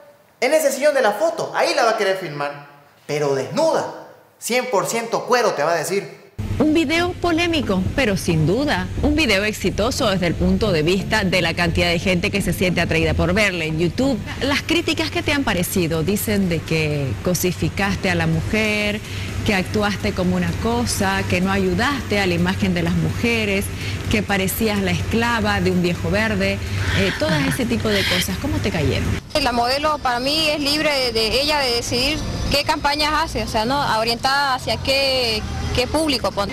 En 0.40 0.54
ese 0.54 0.72
sillón 0.72 0.94
de 0.94 1.02
la 1.02 1.12
foto, 1.12 1.52
ahí 1.54 1.74
la 1.74 1.85
va 1.85 1.90
a 1.90 1.96
querer 1.96 2.16
filmar. 2.16 2.68
Pero 3.06 3.35
desnuda. 3.35 4.09
100% 4.42 5.26
cuero 5.26 5.52
te 5.52 5.62
va 5.62 5.72
a 5.72 5.76
decir. 5.76 6.19
Un 6.61 6.75
video 6.75 7.12
polémico, 7.14 7.83
pero 7.96 8.18
sin 8.18 8.46
duda, 8.46 8.87
un 9.03 9.16
video 9.16 9.44
exitoso 9.44 10.11
desde 10.11 10.27
el 10.27 10.35
punto 10.35 10.73
de 10.73 10.83
vista 10.83 11.25
de 11.25 11.40
la 11.40 11.55
cantidad 11.55 11.88
de 11.88 11.99
gente 11.99 12.31
que 12.31 12.42
se 12.42 12.53
siente 12.53 12.83
atraída 12.83 13.14
por 13.14 13.33
verle 13.33 13.64
en 13.64 13.79
YouTube. 13.79 14.18
Las 14.42 14.61
críticas 14.61 15.11
que 15.11 15.23
te 15.23 15.33
han 15.33 15.42
parecido 15.42 16.03
dicen 16.03 16.51
de 16.51 16.59
que 16.59 17.11
cosificaste 17.25 18.11
a 18.11 18.14
la 18.14 18.27
mujer, 18.27 19.01
que 19.46 19.55
actuaste 19.55 20.12
como 20.12 20.37
una 20.37 20.51
cosa, 20.62 21.23
que 21.31 21.40
no 21.40 21.51
ayudaste 21.51 22.20
a 22.20 22.27
la 22.27 22.35
imagen 22.35 22.75
de 22.75 22.83
las 22.83 22.94
mujeres, 22.94 23.64
que 24.11 24.23
parecías 24.23 24.83
la 24.83 24.90
esclava 24.90 25.62
de 25.62 25.70
un 25.70 25.81
viejo 25.81 26.11
verde, 26.11 26.59
eh, 26.99 27.11
todo 27.18 27.35
ese 27.49 27.64
tipo 27.64 27.88
de 27.88 28.05
cosas. 28.05 28.37
¿Cómo 28.37 28.59
te 28.59 28.70
cayeron? 28.70 29.09
La 29.40 29.53
modelo 29.53 29.96
para 29.96 30.20
mí 30.20 30.51
es 30.51 30.61
libre 30.61 30.90
de, 30.92 31.12
de 31.12 31.40
ella 31.40 31.59
de 31.61 31.77
decidir 31.77 32.18
qué 32.51 32.64
campañas 32.64 33.14
hace, 33.14 33.44
o 33.44 33.49
sea, 33.49 33.64
no 33.64 33.81
orientada 33.99 34.57
hacia 34.57 34.77
qué 34.77 35.40
¿Qué 35.74 35.87
público 35.87 36.30
pone? 36.33 36.52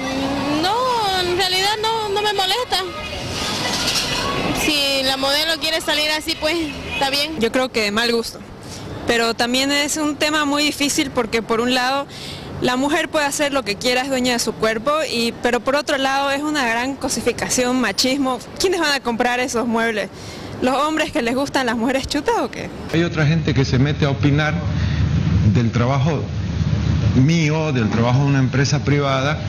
No, 0.61 1.19
en 1.21 1.37
realidad 1.37 1.71
no, 1.81 2.09
no 2.09 2.21
me 2.21 2.33
molesta. 2.33 2.83
Si 4.61 5.03
la 5.03 5.17
modelo 5.17 5.53
quiere 5.59 5.81
salir 5.81 6.09
así, 6.11 6.35
pues 6.39 6.55
está 6.93 7.09
bien. 7.09 7.39
Yo 7.39 7.51
creo 7.51 7.69
que 7.69 7.83
de 7.83 7.91
mal 7.91 8.11
gusto. 8.11 8.39
Pero 9.07 9.33
también 9.33 9.71
es 9.71 9.97
un 9.97 10.17
tema 10.17 10.45
muy 10.45 10.63
difícil 10.63 11.11
porque 11.11 11.41
por 11.41 11.61
un 11.61 11.73
lado 11.73 12.05
la 12.61 12.75
mujer 12.75 13.09
puede 13.09 13.25
hacer 13.25 13.53
lo 13.53 13.63
que 13.63 13.75
quiera, 13.75 14.01
es 14.01 14.09
dueña 14.09 14.33
de 14.33 14.39
su 14.39 14.53
cuerpo, 14.53 14.91
y, 15.09 15.33
pero 15.43 15.59
por 15.59 15.75
otro 15.75 15.97
lado 15.97 16.31
es 16.31 16.41
una 16.41 16.67
gran 16.67 16.95
cosificación, 16.95 17.79
machismo. 17.79 18.39
¿Quiénes 18.59 18.79
van 18.79 18.93
a 18.93 18.99
comprar 18.99 19.39
esos 19.39 19.67
muebles? 19.67 20.09
¿Los 20.61 20.75
hombres 20.75 21.11
que 21.11 21.21
les 21.21 21.35
gustan 21.35 21.67
las 21.67 21.77
mujeres 21.77 22.07
chutas 22.07 22.35
o 22.39 22.49
qué? 22.49 22.69
Hay 22.93 23.03
otra 23.03 23.25
gente 23.27 23.53
que 23.53 23.63
se 23.63 23.77
mete 23.77 24.05
a 24.05 24.09
opinar 24.09 24.55
del 25.53 25.71
trabajo 25.71 26.23
mío, 27.17 27.71
del 27.71 27.89
trabajo 27.89 28.19
de 28.19 28.25
una 28.25 28.39
empresa 28.39 28.83
privada, 28.83 29.39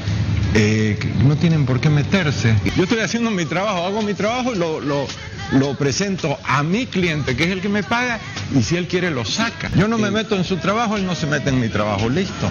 eh, 0.54 0.98
no 1.24 1.36
tienen 1.36 1.66
por 1.66 1.80
qué 1.80 1.90
meterse. 1.90 2.56
Yo 2.76 2.84
estoy 2.84 3.00
haciendo 3.00 3.30
mi 3.30 3.44
trabajo, 3.44 3.84
hago 3.84 4.02
mi 4.02 4.14
trabajo 4.14 4.54
y 4.54 4.58
lo, 4.58 4.80
lo, 4.80 5.06
lo, 5.52 5.74
presento 5.74 6.38
a 6.44 6.62
mi 6.62 6.86
cliente, 6.86 7.36
que 7.36 7.44
es 7.44 7.50
el 7.50 7.60
que 7.60 7.68
me 7.68 7.82
paga, 7.82 8.18
y 8.54 8.62
si 8.62 8.76
él 8.76 8.86
quiere 8.86 9.10
lo 9.10 9.24
saca. 9.24 9.70
Yo 9.76 9.88
no 9.88 9.98
me 9.98 10.10
meto 10.10 10.36
en 10.36 10.44
su 10.44 10.56
trabajo, 10.56 10.96
él 10.96 11.04
no 11.04 11.14
se 11.14 11.26
mete 11.26 11.50
en 11.50 11.60
mi 11.60 11.68
trabajo, 11.68 12.08
listo. 12.08 12.48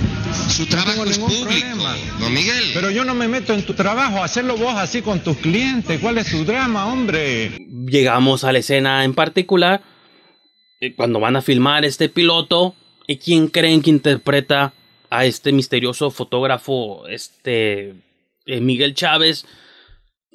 Su 0.47 0.67
trabajo 0.67 1.05
no 1.05 1.11
es 1.11 1.17
público, 1.17 1.45
problema. 1.45 1.95
don 2.19 2.33
Miguel. 2.33 2.71
Pero 2.73 2.91
yo 2.91 3.03
no 3.03 3.15
me 3.15 3.27
meto 3.27 3.53
en 3.53 3.65
tu 3.65 3.73
trabajo, 3.73 4.23
hacerlo 4.23 4.57
vos 4.57 4.75
así 4.75 5.01
con 5.01 5.19
tus 5.21 5.37
clientes, 5.37 5.99
¿cuál 5.99 6.19
es 6.19 6.27
su 6.27 6.45
drama, 6.45 6.85
hombre? 6.85 7.57
Llegamos 7.87 8.43
a 8.43 8.51
la 8.51 8.59
escena 8.59 9.03
en 9.03 9.15
particular, 9.15 9.81
eh, 10.79 10.93
cuando 10.95 11.19
van 11.19 11.35
a 11.35 11.41
filmar 11.41 11.83
este 11.83 12.09
piloto, 12.09 12.75
¿y 13.07 13.17
quién 13.17 13.47
creen 13.47 13.81
que 13.81 13.89
interpreta 13.89 14.73
a 15.09 15.25
este 15.25 15.51
misterioso 15.51 16.11
fotógrafo, 16.11 17.07
este 17.07 17.95
eh, 18.45 18.61
Miguel 18.61 18.93
Chávez, 18.93 19.45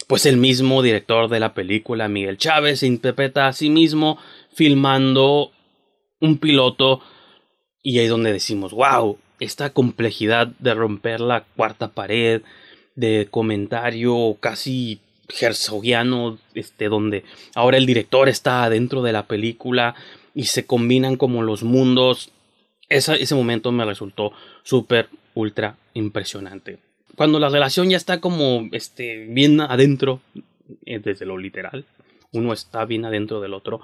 pues 0.06 0.26
el 0.26 0.36
mismo 0.36 0.82
director 0.82 1.28
de 1.28 1.40
la 1.40 1.54
película, 1.54 2.08
Miguel 2.08 2.38
Chávez, 2.38 2.80
se 2.80 2.86
interpreta 2.86 3.46
a 3.46 3.52
sí 3.52 3.70
mismo 3.70 4.18
filmando 4.52 5.52
un 6.20 6.38
piloto 6.38 7.00
y 7.82 7.98
ahí 7.98 8.04
es 8.04 8.10
donde 8.10 8.32
decimos, 8.32 8.72
wow, 8.72 9.18
esta 9.40 9.70
complejidad 9.70 10.46
de 10.58 10.74
romper 10.74 11.20
la 11.20 11.44
cuarta 11.56 11.88
pared, 11.88 12.42
de 12.94 13.26
comentario 13.30 14.36
casi 14.38 15.00
herzogiano, 15.40 16.38
este, 16.54 16.88
donde 16.88 17.24
ahora 17.54 17.78
el 17.78 17.86
director 17.86 18.28
está 18.28 18.68
dentro 18.68 19.02
de 19.02 19.12
la 19.12 19.26
película 19.26 19.94
y 20.34 20.44
se 20.44 20.66
combinan 20.66 21.16
como 21.16 21.42
los 21.42 21.62
mundos 21.62 22.30
ese 22.96 23.34
momento 23.34 23.72
me 23.72 23.84
resultó 23.84 24.32
súper, 24.62 25.08
ultra 25.34 25.76
impresionante. 25.94 26.78
Cuando 27.16 27.38
la 27.38 27.48
relación 27.48 27.90
ya 27.90 27.96
está 27.96 28.20
como 28.20 28.68
este, 28.72 29.26
bien 29.26 29.60
adentro, 29.60 30.20
eh, 30.86 30.98
desde 30.98 31.26
lo 31.26 31.38
literal, 31.38 31.84
uno 32.32 32.52
está 32.52 32.84
bien 32.84 33.04
adentro 33.04 33.40
del 33.40 33.54
otro, 33.54 33.80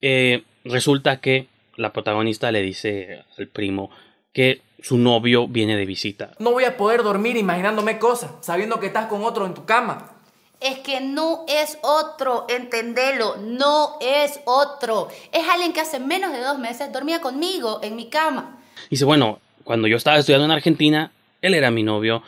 eh, 0.00 0.42
resulta 0.64 1.20
que 1.20 1.46
la 1.76 1.92
protagonista 1.92 2.50
le 2.50 2.62
dice 2.62 3.24
al 3.38 3.48
primo 3.48 3.90
que 4.32 4.60
su 4.80 4.98
novio 4.98 5.48
viene 5.48 5.76
de 5.76 5.86
visita. 5.86 6.32
No 6.38 6.52
voy 6.52 6.64
a 6.64 6.76
poder 6.76 7.02
dormir 7.02 7.36
imaginándome 7.36 7.98
cosas, 7.98 8.32
sabiendo 8.40 8.80
que 8.80 8.86
estás 8.86 9.06
con 9.06 9.24
otro 9.24 9.46
en 9.46 9.54
tu 9.54 9.64
cama. 9.64 10.15
Es 10.60 10.78
que 10.78 11.00
no 11.00 11.44
es 11.48 11.78
otro, 11.82 12.46
entendelo, 12.48 13.36
no 13.36 13.98
es 14.00 14.40
otro. 14.46 15.08
Es 15.32 15.46
alguien 15.48 15.72
que 15.72 15.80
hace 15.80 16.00
menos 16.00 16.32
de 16.32 16.40
dos 16.40 16.58
meses 16.58 16.92
dormía 16.92 17.20
conmigo 17.20 17.80
en 17.82 17.94
mi 17.94 18.08
cama. 18.08 18.58
Dice, 18.90 19.04
bueno, 19.04 19.38
cuando 19.64 19.86
yo 19.86 19.96
estaba 19.96 20.18
estudiando 20.18 20.46
en 20.46 20.52
Argentina, 20.52 21.12
él 21.42 21.54
era 21.54 21.70
mi 21.70 21.82
novio. 21.82 22.22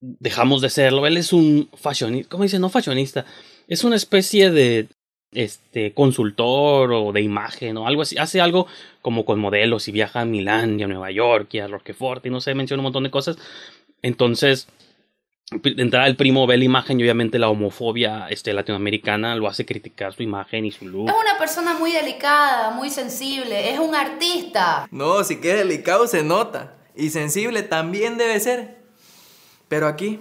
Dejamos 0.00 0.62
de 0.62 0.70
serlo. 0.70 1.06
Él 1.06 1.16
es 1.16 1.32
un 1.32 1.68
fashionista. 1.74 2.30
¿Cómo 2.30 2.44
dice? 2.44 2.58
No 2.58 2.68
fashionista. 2.68 3.26
Es 3.68 3.84
una 3.84 3.96
especie 3.96 4.50
de 4.50 4.88
este 5.32 5.92
consultor 5.92 6.92
o 6.92 7.12
de 7.12 7.20
imagen 7.20 7.76
o 7.76 7.86
algo 7.86 8.02
así. 8.02 8.16
Hace 8.16 8.40
algo 8.40 8.66
como 9.02 9.24
con 9.24 9.38
modelos 9.38 9.88
y 9.88 9.92
viaja 9.92 10.22
a 10.22 10.24
Milán 10.24 10.80
y 10.80 10.84
a 10.84 10.86
Nueva 10.86 11.10
York 11.10 11.48
y 11.52 11.58
a 11.58 11.68
Roquefort 11.68 12.24
y 12.26 12.30
no 12.30 12.40
sé, 12.40 12.54
menciona 12.54 12.80
un 12.80 12.84
montón 12.84 13.04
de 13.04 13.10
cosas. 13.10 13.36
Entonces, 14.02 14.68
de 15.50 15.80
entrada 15.80 16.08
el 16.08 16.16
primo 16.16 16.44
ve 16.46 16.56
la 16.56 16.64
imagen 16.64 16.98
y 16.98 17.04
obviamente 17.04 17.38
la 17.38 17.48
homofobia 17.48 18.26
este, 18.30 18.52
latinoamericana 18.52 19.36
lo 19.36 19.46
hace 19.46 19.64
criticar 19.64 20.12
su 20.12 20.24
imagen 20.24 20.64
y 20.64 20.72
su 20.72 20.88
look. 20.88 21.08
Es 21.08 21.14
una 21.14 21.38
persona 21.38 21.78
muy 21.78 21.92
delicada, 21.92 22.70
muy 22.70 22.90
sensible, 22.90 23.70
es 23.70 23.78
un 23.78 23.94
artista. 23.94 24.88
No, 24.90 25.22
si 25.22 25.40
que 25.40 25.52
es 25.52 25.58
delicado 25.58 26.08
se 26.08 26.24
nota. 26.24 26.74
Y 26.96 27.10
sensible 27.10 27.62
también 27.62 28.16
debe 28.16 28.40
ser. 28.40 28.78
Pero 29.68 29.86
aquí, 29.86 30.18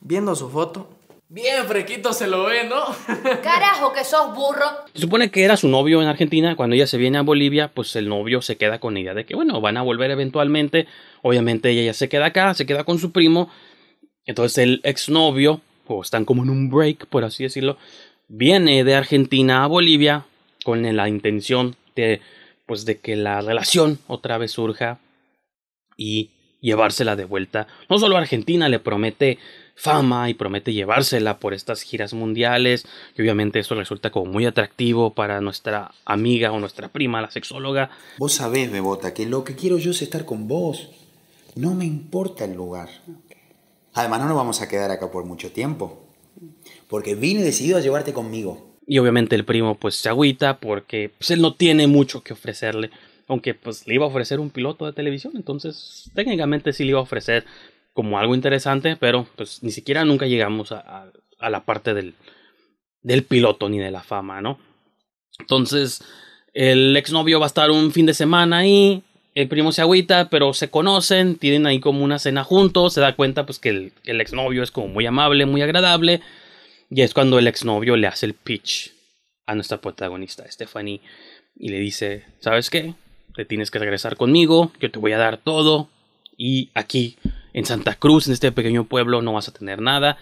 viendo 0.00 0.34
su 0.34 0.50
foto, 0.50 0.90
bien 1.30 1.64
fresquito 1.66 2.12
se 2.12 2.26
lo 2.26 2.44
ve, 2.44 2.64
¿no? 2.64 2.84
Carajo, 3.42 3.94
que 3.94 4.04
sos 4.04 4.34
burro. 4.34 4.66
Se 4.92 5.00
supone 5.00 5.30
que 5.30 5.44
era 5.44 5.56
su 5.56 5.68
novio 5.68 6.02
en 6.02 6.08
Argentina. 6.08 6.56
Cuando 6.56 6.76
ella 6.76 6.86
se 6.86 6.98
viene 6.98 7.16
a 7.16 7.22
Bolivia, 7.22 7.68
pues 7.72 7.96
el 7.96 8.10
novio 8.10 8.42
se 8.42 8.58
queda 8.58 8.80
con 8.80 8.98
ella 8.98 9.14
de 9.14 9.24
que, 9.24 9.34
bueno, 9.34 9.62
van 9.62 9.78
a 9.78 9.82
volver 9.82 10.10
eventualmente. 10.10 10.86
Obviamente 11.22 11.70
ella 11.70 11.84
ya 11.84 11.94
se 11.94 12.10
queda 12.10 12.26
acá, 12.26 12.52
se 12.52 12.66
queda 12.66 12.84
con 12.84 12.98
su 12.98 13.12
primo 13.12 13.48
entonces 14.28 14.58
el 14.58 14.80
exnovio, 14.84 15.62
o 15.86 16.02
están 16.02 16.26
como 16.26 16.42
en 16.42 16.50
un 16.50 16.68
break, 16.68 17.06
por 17.06 17.24
así 17.24 17.44
decirlo, 17.44 17.78
viene 18.28 18.84
de 18.84 18.94
Argentina 18.94 19.64
a 19.64 19.66
Bolivia 19.66 20.26
con 20.64 20.82
la 20.94 21.08
intención 21.08 21.76
de, 21.96 22.20
pues, 22.66 22.84
de 22.84 22.98
que 22.98 23.16
la 23.16 23.40
relación 23.40 23.98
otra 24.06 24.36
vez 24.36 24.52
surja 24.52 24.98
y 25.96 26.28
llevársela 26.60 27.16
de 27.16 27.24
vuelta. 27.24 27.68
No 27.88 27.98
solo 27.98 28.16
a 28.16 28.20
Argentina 28.20 28.68
le 28.68 28.78
promete 28.78 29.38
fama 29.74 30.28
y 30.28 30.34
promete 30.34 30.74
llevársela 30.74 31.38
por 31.38 31.54
estas 31.54 31.80
giras 31.80 32.12
mundiales 32.12 32.84
y 33.16 33.22
obviamente 33.22 33.60
eso 33.60 33.76
resulta 33.76 34.10
como 34.10 34.30
muy 34.30 34.44
atractivo 34.44 35.14
para 35.14 35.40
nuestra 35.40 35.92
amiga 36.04 36.52
o 36.52 36.60
nuestra 36.60 36.88
prima, 36.88 37.22
la 37.22 37.30
sexóloga. 37.30 37.90
Vos 38.18 38.34
sabés, 38.34 38.70
Bebota, 38.70 39.14
que 39.14 39.24
lo 39.24 39.42
que 39.44 39.54
quiero 39.54 39.78
yo 39.78 39.92
es 39.92 40.02
estar 40.02 40.26
con 40.26 40.48
vos. 40.48 40.90
No 41.54 41.74
me 41.74 41.86
importa 41.86 42.44
el 42.44 42.54
lugar. 42.54 42.90
Además, 43.98 44.20
no 44.20 44.28
nos 44.28 44.36
vamos 44.36 44.62
a 44.62 44.68
quedar 44.68 44.92
acá 44.92 45.10
por 45.10 45.24
mucho 45.24 45.50
tiempo. 45.50 46.06
Porque 46.88 47.16
vine 47.16 47.42
decidido 47.42 47.78
a 47.78 47.80
llevarte 47.80 48.12
conmigo. 48.12 48.76
Y 48.86 49.00
obviamente 49.00 49.34
el 49.34 49.44
primo 49.44 49.74
pues 49.74 49.96
se 49.96 50.08
agüita 50.08 50.60
porque 50.60 51.10
pues, 51.18 51.32
él 51.32 51.42
no 51.42 51.54
tiene 51.54 51.88
mucho 51.88 52.22
que 52.22 52.32
ofrecerle. 52.32 52.92
Aunque 53.26 53.54
pues 53.54 53.88
le 53.88 53.96
iba 53.96 54.04
a 54.04 54.08
ofrecer 54.08 54.38
un 54.38 54.50
piloto 54.50 54.86
de 54.86 54.92
televisión. 54.92 55.32
Entonces 55.34 56.12
técnicamente 56.14 56.72
sí 56.72 56.84
le 56.84 56.90
iba 56.90 57.00
a 57.00 57.02
ofrecer 57.02 57.44
como 57.92 58.20
algo 58.20 58.36
interesante. 58.36 58.94
Pero 58.94 59.26
pues 59.34 59.64
ni 59.64 59.72
siquiera 59.72 60.04
nunca 60.04 60.26
llegamos 60.26 60.70
a, 60.70 61.10
la 61.40 61.64
parte 61.64 61.92
del, 61.92 62.14
del 63.02 63.24
piloto 63.24 63.68
ni 63.68 63.80
de 63.80 63.90
la 63.90 64.04
fama, 64.04 64.40
¿no? 64.40 64.60
Entonces 65.40 66.04
el 66.54 66.96
exnovio 66.96 67.40
va 67.40 67.46
a 67.46 67.48
estar 67.48 67.72
un 67.72 67.90
fin 67.90 68.06
de 68.06 68.14
semana 68.14 68.58
ahí 68.58 69.02
el 69.40 69.46
primo 69.46 69.70
se 69.70 69.82
agüita, 69.82 70.30
pero 70.30 70.52
se 70.52 70.68
conocen, 70.68 71.36
tienen 71.36 71.66
ahí 71.66 71.78
como 71.78 72.02
una 72.02 72.18
cena 72.18 72.42
juntos, 72.42 72.94
se 72.94 73.00
da 73.00 73.14
cuenta 73.14 73.46
pues 73.46 73.60
que 73.60 73.68
el, 73.68 73.92
el 74.04 74.20
exnovio 74.20 74.64
es 74.64 74.72
como 74.72 74.88
muy 74.88 75.06
amable, 75.06 75.46
muy 75.46 75.62
agradable, 75.62 76.20
y 76.90 77.02
es 77.02 77.14
cuando 77.14 77.38
el 77.38 77.46
exnovio 77.46 77.94
le 77.96 78.08
hace 78.08 78.26
el 78.26 78.34
pitch 78.34 78.92
a 79.46 79.54
nuestra 79.54 79.80
protagonista, 79.80 80.44
Stephanie, 80.50 81.00
y 81.54 81.68
le 81.68 81.78
dice, 81.78 82.24
¿sabes 82.40 82.68
qué? 82.68 82.94
Te 83.36 83.44
tienes 83.44 83.70
que 83.70 83.78
regresar 83.78 84.16
conmigo, 84.16 84.72
yo 84.80 84.90
te 84.90 84.98
voy 84.98 85.12
a 85.12 85.18
dar 85.18 85.36
todo, 85.36 85.88
y 86.36 86.70
aquí, 86.74 87.16
en 87.52 87.64
Santa 87.64 87.94
Cruz, 87.94 88.26
en 88.26 88.32
este 88.32 88.50
pequeño 88.50 88.88
pueblo, 88.88 89.22
no 89.22 89.34
vas 89.34 89.48
a 89.48 89.52
tener 89.52 89.80
nada. 89.80 90.18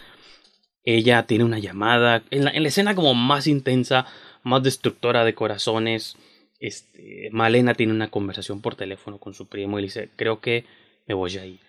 Ella 0.85 1.23
tiene 1.27 1.45
una 1.45 1.59
llamada, 1.59 2.23
en 2.31 2.45
la, 2.45 2.51
en 2.51 2.63
la 2.63 2.69
escena 2.69 2.95
como 2.95 3.15
más 3.15 3.47
intensa, 3.47 4.07
más 4.43 4.63
destructora 4.63 5.25
de 5.25 5.35
corazones, 5.35 6.17
este, 6.61 7.29
Malena 7.33 7.75
tiene 7.75 7.93
una 7.93 8.11
conversación 8.11 8.61
por 8.61 8.75
teléfono 8.77 9.19
con 9.19 9.35
su 9.35 9.47
primo 9.49 9.79
y 9.79 9.83
le 9.83 9.87
dice, 9.87 10.11
creo 10.17 10.41
que 10.41 10.65
me 11.07 11.15
voy 11.15 11.37
a 11.39 11.47
ir. 11.47 11.61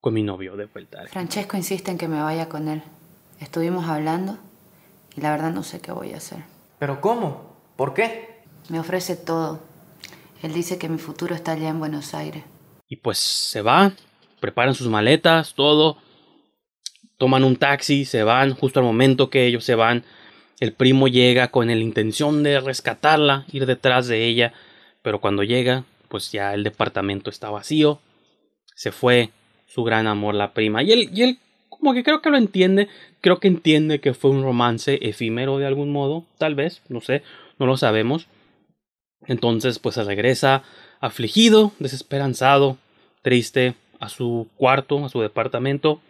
con 0.00 0.14
mi 0.14 0.22
novio 0.22 0.56
de 0.56 0.64
vuelta. 0.66 1.06
Francesco 1.08 1.56
insiste 1.58 1.90
en 1.90 1.98
que 1.98 2.08
me 2.08 2.22
vaya 2.22 2.48
con 2.48 2.68
él. 2.68 2.82
Estuvimos 3.38 3.86
hablando 3.86 4.38
y 5.16 5.20
la 5.20 5.30
verdad 5.30 5.52
no 5.52 5.62
sé 5.62 5.80
qué 5.80 5.92
voy 5.92 6.12
a 6.14 6.16
hacer. 6.16 6.38
¿Pero 6.78 7.00
cómo? 7.00 7.56
¿Por 7.76 7.92
qué? 7.92 8.40
Me 8.70 8.78
ofrece 8.80 9.16
todo. 9.16 9.60
Él 10.42 10.54
dice 10.54 10.78
que 10.78 10.88
mi 10.88 10.96
futuro 10.98 11.34
está 11.34 11.52
allá 11.52 11.68
en 11.68 11.78
Buenos 11.78 12.14
Aires. 12.14 12.44
Y 12.88 12.96
pues 12.96 13.18
se 13.18 13.60
va, 13.60 13.92
preparan 14.40 14.74
sus 14.74 14.88
maletas, 14.88 15.54
todo. 15.54 15.98
Toman 17.18 17.44
un 17.44 17.56
taxi, 17.56 18.06
se 18.06 18.22
van 18.22 18.54
justo 18.54 18.80
al 18.80 18.86
momento 18.86 19.28
que 19.28 19.46
ellos 19.46 19.64
se 19.64 19.74
van. 19.74 20.04
El 20.60 20.74
primo 20.74 21.08
llega 21.08 21.48
con 21.48 21.66
la 21.66 21.74
intención 21.74 22.42
de 22.42 22.60
rescatarla, 22.60 23.46
ir 23.50 23.64
detrás 23.64 24.06
de 24.08 24.26
ella, 24.26 24.52
pero 25.02 25.20
cuando 25.20 25.42
llega, 25.42 25.84
pues 26.08 26.30
ya 26.30 26.52
el 26.52 26.64
departamento 26.64 27.30
está 27.30 27.48
vacío. 27.48 28.00
Se 28.74 28.92
fue 28.92 29.30
su 29.66 29.84
gran 29.84 30.06
amor, 30.06 30.34
la 30.34 30.52
prima. 30.52 30.82
Y 30.82 30.92
él, 30.92 31.10
y 31.14 31.22
él 31.22 31.38
como 31.70 31.94
que 31.94 32.04
creo 32.04 32.20
que 32.20 32.28
lo 32.28 32.36
entiende, 32.36 32.88
creo 33.22 33.40
que 33.40 33.48
entiende 33.48 34.00
que 34.00 34.12
fue 34.12 34.30
un 34.30 34.42
romance 34.42 34.98
efímero 35.00 35.56
de 35.56 35.66
algún 35.66 35.92
modo, 35.92 36.26
tal 36.36 36.54
vez, 36.54 36.82
no 36.88 37.00
sé, 37.00 37.22
no 37.58 37.64
lo 37.64 37.78
sabemos. 37.78 38.26
Entonces, 39.26 39.78
pues 39.78 39.94
se 39.94 40.04
regresa 40.04 40.62
afligido, 41.00 41.72
desesperanzado, 41.78 42.76
triste 43.22 43.74
a 43.98 44.10
su 44.10 44.48
cuarto, 44.56 45.04
a 45.04 45.08
su 45.08 45.20
departamento. 45.22 46.02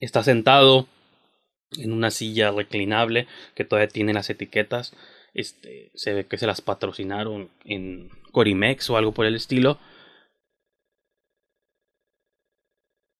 Está 0.00 0.22
sentado 0.22 0.86
en 1.76 1.92
una 1.92 2.10
silla 2.10 2.50
reclinable 2.50 3.26
que 3.54 3.64
todavía 3.64 3.88
tiene 3.88 4.12
las 4.12 4.30
etiquetas. 4.30 4.94
Este, 5.34 5.90
se 5.94 6.14
ve 6.14 6.26
que 6.26 6.38
se 6.38 6.46
las 6.46 6.60
patrocinaron 6.60 7.50
en 7.64 8.10
Corimex 8.32 8.88
o 8.90 8.96
algo 8.96 9.12
por 9.12 9.26
el 9.26 9.34
estilo. 9.34 9.78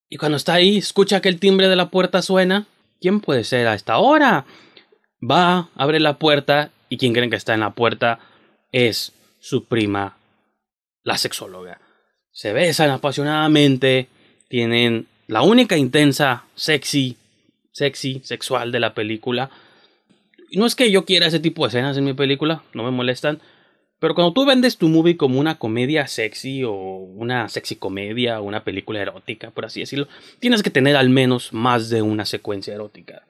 Y 0.09 0.17
cuando 0.17 0.37
está 0.37 0.55
ahí, 0.55 0.77
escucha 0.77 1.21
que 1.21 1.29
el 1.29 1.39
timbre 1.39 1.67
de 1.67 1.75
la 1.75 1.89
puerta 1.89 2.21
suena. 2.21 2.65
¿Quién 2.99 3.21
puede 3.21 3.43
ser 3.43 3.67
a 3.67 3.75
esta 3.75 3.99
hora? 3.99 4.45
Va, 5.21 5.69
abre 5.75 5.99
la 5.99 6.17
puerta 6.17 6.71
y 6.89 6.97
quien 6.97 7.13
creen 7.13 7.29
que 7.29 7.35
está 7.35 7.53
en 7.53 7.59
la 7.59 7.75
puerta 7.75 8.19
es 8.71 9.13
su 9.39 9.65
prima, 9.65 10.17
la 11.03 11.17
sexóloga. 11.17 11.79
Se 12.31 12.53
besan 12.53 12.89
apasionadamente, 12.89 14.07
tienen 14.49 15.07
la 15.27 15.43
única 15.43 15.77
intensa, 15.77 16.45
sexy, 16.55 17.17
sexy, 17.79 18.21
sexual 18.23 18.71
de 18.71 18.79
la 18.79 18.93
película. 18.93 19.49
No 20.51 20.65
es 20.65 20.75
que 20.75 20.91
yo 20.91 21.05
quiera 21.05 21.27
ese 21.27 21.39
tipo 21.39 21.63
de 21.63 21.69
escenas 21.69 21.97
en 21.97 22.03
mi 22.03 22.13
película, 22.13 22.63
no 22.73 22.83
me 22.83 22.91
molestan, 22.91 23.39
pero 23.99 24.15
cuando 24.15 24.33
tú 24.33 24.45
vendes 24.45 24.77
tu 24.77 24.89
movie 24.89 25.17
como 25.17 25.39
una 25.39 25.57
comedia 25.57 26.07
sexy 26.07 26.63
o 26.63 26.73
una 26.73 27.49
sexy 27.49 27.75
comedia 27.75 28.39
o 28.39 28.43
una 28.43 28.63
película 28.63 29.01
erótica, 29.01 29.51
por 29.51 29.65
así 29.65 29.79
decirlo, 29.79 30.07
tienes 30.39 30.61
que 30.63 30.69
tener 30.69 30.95
al 30.95 31.09
menos 31.09 31.53
más 31.53 31.89
de 31.89 32.01
una 32.01 32.25
secuencia 32.25 32.73
erótica. 32.73 33.23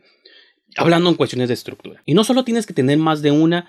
Hablando 0.77 1.09
en 1.09 1.15
cuestiones 1.15 1.47
de 1.47 1.55
estructura. 1.55 2.01
Y 2.05 2.13
no 2.13 2.23
solo 2.23 2.43
tienes 2.43 2.67
que 2.67 2.73
tener 2.73 2.97
más 2.99 3.21
de 3.21 3.31
una, 3.31 3.67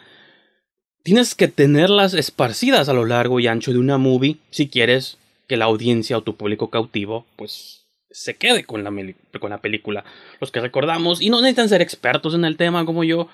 tienes 1.02 1.34
que 1.34 1.48
tenerlas 1.48 2.14
esparcidas 2.14 2.88
a 2.88 2.92
lo 2.92 3.06
largo 3.06 3.40
y 3.40 3.46
ancho 3.46 3.72
de 3.72 3.78
una 3.78 3.98
movie 3.98 4.36
si 4.50 4.68
quieres 4.68 5.16
que 5.48 5.56
la 5.56 5.64
audiencia 5.64 6.18
o 6.18 6.22
tu 6.22 6.36
público 6.36 6.68
cautivo 6.68 7.26
pues 7.36 7.79
se 8.10 8.36
quede 8.36 8.64
con 8.64 8.84
la, 8.84 8.92
con 9.38 9.50
la 9.50 9.58
película. 9.58 10.04
Los 10.40 10.50
que 10.50 10.60
recordamos, 10.60 11.22
y 11.22 11.30
no 11.30 11.40
necesitan 11.40 11.68
ser 11.68 11.82
expertos 11.82 12.34
en 12.34 12.44
el 12.44 12.56
tema 12.56 12.84
como 12.84 13.04
yo, 13.04 13.28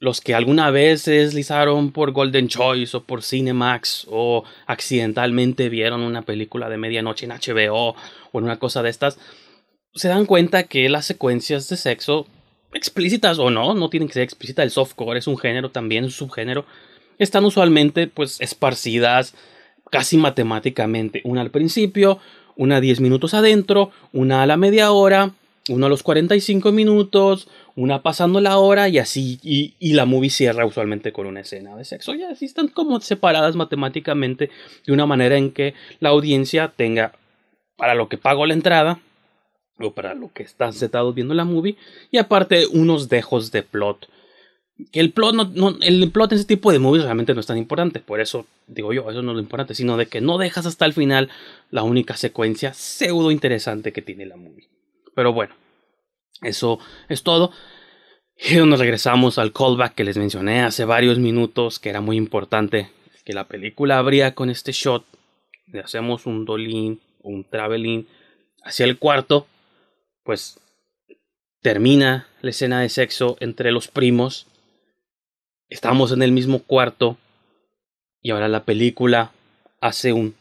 los 0.00 0.22
que 0.22 0.34
alguna 0.34 0.70
vez 0.70 1.02
se 1.02 1.12
deslizaron 1.12 1.92
por 1.92 2.12
Golden 2.12 2.48
Choice 2.48 2.96
o 2.96 3.04
por 3.04 3.22
Cinemax 3.22 4.06
o 4.10 4.44
accidentalmente 4.66 5.68
vieron 5.68 6.00
una 6.00 6.22
película 6.22 6.70
de 6.70 6.78
medianoche 6.78 7.26
en 7.26 7.32
HBO 7.32 7.94
o 8.32 8.38
en 8.38 8.44
una 8.44 8.58
cosa 8.58 8.82
de 8.82 8.88
estas, 8.88 9.18
se 9.94 10.08
dan 10.08 10.24
cuenta 10.24 10.62
que 10.64 10.88
las 10.88 11.04
secuencias 11.04 11.68
de 11.68 11.76
sexo, 11.76 12.26
explícitas 12.72 13.38
o 13.38 13.50
no, 13.50 13.74
no 13.74 13.90
tienen 13.90 14.08
que 14.08 14.14
ser 14.14 14.22
explícitas, 14.22 14.64
el 14.64 14.70
softcore 14.70 15.18
es 15.18 15.26
un 15.26 15.36
género 15.36 15.70
también, 15.70 16.04
un 16.04 16.10
subgénero, 16.10 16.64
están 17.18 17.44
usualmente 17.44 18.06
pues 18.06 18.40
esparcidas 18.40 19.34
casi 19.90 20.16
matemáticamente, 20.16 21.20
una 21.24 21.42
al 21.42 21.50
principio, 21.50 22.20
una 22.60 22.78
10 22.82 23.00
minutos 23.00 23.32
adentro, 23.32 23.90
una 24.12 24.42
a 24.42 24.46
la 24.46 24.58
media 24.58 24.92
hora, 24.92 25.32
una 25.70 25.86
a 25.86 25.88
los 25.88 26.02
45 26.02 26.72
minutos, 26.72 27.48
una 27.74 28.02
pasando 28.02 28.38
la 28.42 28.58
hora 28.58 28.86
y 28.90 28.98
así, 28.98 29.40
y, 29.42 29.72
y, 29.78 29.94
la 29.94 30.04
movie 30.04 30.28
cierra 30.28 30.66
usualmente 30.66 31.10
con 31.10 31.26
una 31.26 31.40
escena 31.40 31.74
de 31.74 31.86
sexo. 31.86 32.14
Y 32.14 32.22
así 32.22 32.44
están 32.44 32.68
como 32.68 33.00
separadas 33.00 33.56
matemáticamente 33.56 34.50
de 34.86 34.92
una 34.92 35.06
manera 35.06 35.38
en 35.38 35.52
que 35.52 35.72
la 36.00 36.10
audiencia 36.10 36.70
tenga 36.76 37.12
para 37.76 37.94
lo 37.94 38.10
que 38.10 38.18
pago 38.18 38.44
la 38.44 38.52
entrada 38.52 39.00
o 39.78 39.92
para 39.92 40.12
lo 40.12 40.30
que 40.30 40.42
están 40.42 40.74
sentados 40.74 41.14
viendo 41.14 41.32
la 41.32 41.46
movie 41.46 41.78
y 42.10 42.18
aparte 42.18 42.66
unos 42.66 43.08
dejos 43.08 43.50
de 43.52 43.62
plot. 43.62 44.06
Que 44.92 45.00
el 45.00 45.12
plot, 45.12 45.34
no, 45.34 45.76
el 45.80 46.10
plot 46.10 46.32
en 46.32 46.38
ese 46.38 46.46
tipo 46.46 46.72
de 46.72 46.78
movies 46.78 47.04
realmente 47.04 47.34
no 47.34 47.40
es 47.40 47.46
tan 47.46 47.58
importante, 47.58 48.00
por 48.00 48.20
eso 48.20 48.46
digo 48.66 48.92
yo, 48.92 49.10
eso 49.10 49.22
no 49.22 49.32
es 49.32 49.36
lo 49.36 49.42
importante, 49.42 49.74
sino 49.74 49.96
de 49.96 50.06
que 50.06 50.20
no 50.20 50.38
dejas 50.38 50.66
hasta 50.66 50.84
el 50.84 50.92
final 50.92 51.28
la 51.70 51.82
única 51.82 52.16
secuencia 52.16 52.72
pseudo 52.72 53.30
interesante 53.30 53.92
que 53.92 54.02
tiene 54.02 54.26
la 54.26 54.36
movie. 54.36 54.68
Pero 55.14 55.32
bueno, 55.32 55.54
eso 56.42 56.78
es 57.08 57.22
todo. 57.22 57.52
Y 58.36 58.56
nos 58.56 58.78
regresamos 58.78 59.38
al 59.38 59.52
callback 59.52 59.94
que 59.94 60.04
les 60.04 60.16
mencioné 60.16 60.62
hace 60.62 60.84
varios 60.84 61.18
minutos, 61.18 61.78
que 61.78 61.90
era 61.90 62.00
muy 62.00 62.16
importante, 62.16 62.90
que 63.24 63.34
la 63.34 63.46
película 63.46 63.98
abría 63.98 64.34
con 64.34 64.48
este 64.48 64.72
shot, 64.72 65.04
le 65.66 65.80
hacemos 65.80 66.26
un 66.26 66.46
dolín, 66.46 67.00
un 67.22 67.44
traveling 67.44 68.06
hacia 68.62 68.84
el 68.84 68.98
cuarto, 68.98 69.46
pues 70.24 70.58
termina 71.60 72.28
la 72.40 72.50
escena 72.50 72.80
de 72.80 72.88
sexo 72.88 73.36
entre 73.40 73.72
los 73.72 73.88
primos, 73.88 74.46
estamos 75.70 76.12
en 76.12 76.22
el 76.22 76.32
mismo 76.32 76.58
cuarto, 76.60 77.16
y 78.20 78.30
ahora 78.30 78.48
la 78.48 78.64
película 78.64 79.32
hace 79.80 80.12
un 80.12 80.34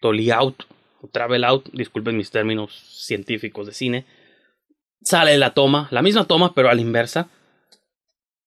dolly 0.00 0.30
out, 0.30 0.64
o 1.02 1.08
travel 1.08 1.44
out, 1.44 1.68
disculpen 1.72 2.16
mis 2.16 2.30
términos 2.30 2.72
científicos 2.72 3.66
de 3.66 3.74
cine, 3.74 4.06
sale 5.02 5.36
la 5.36 5.52
toma, 5.52 5.88
la 5.90 6.02
misma 6.02 6.24
toma, 6.24 6.54
pero 6.54 6.70
a 6.70 6.74
la 6.74 6.80
inversa. 6.80 7.28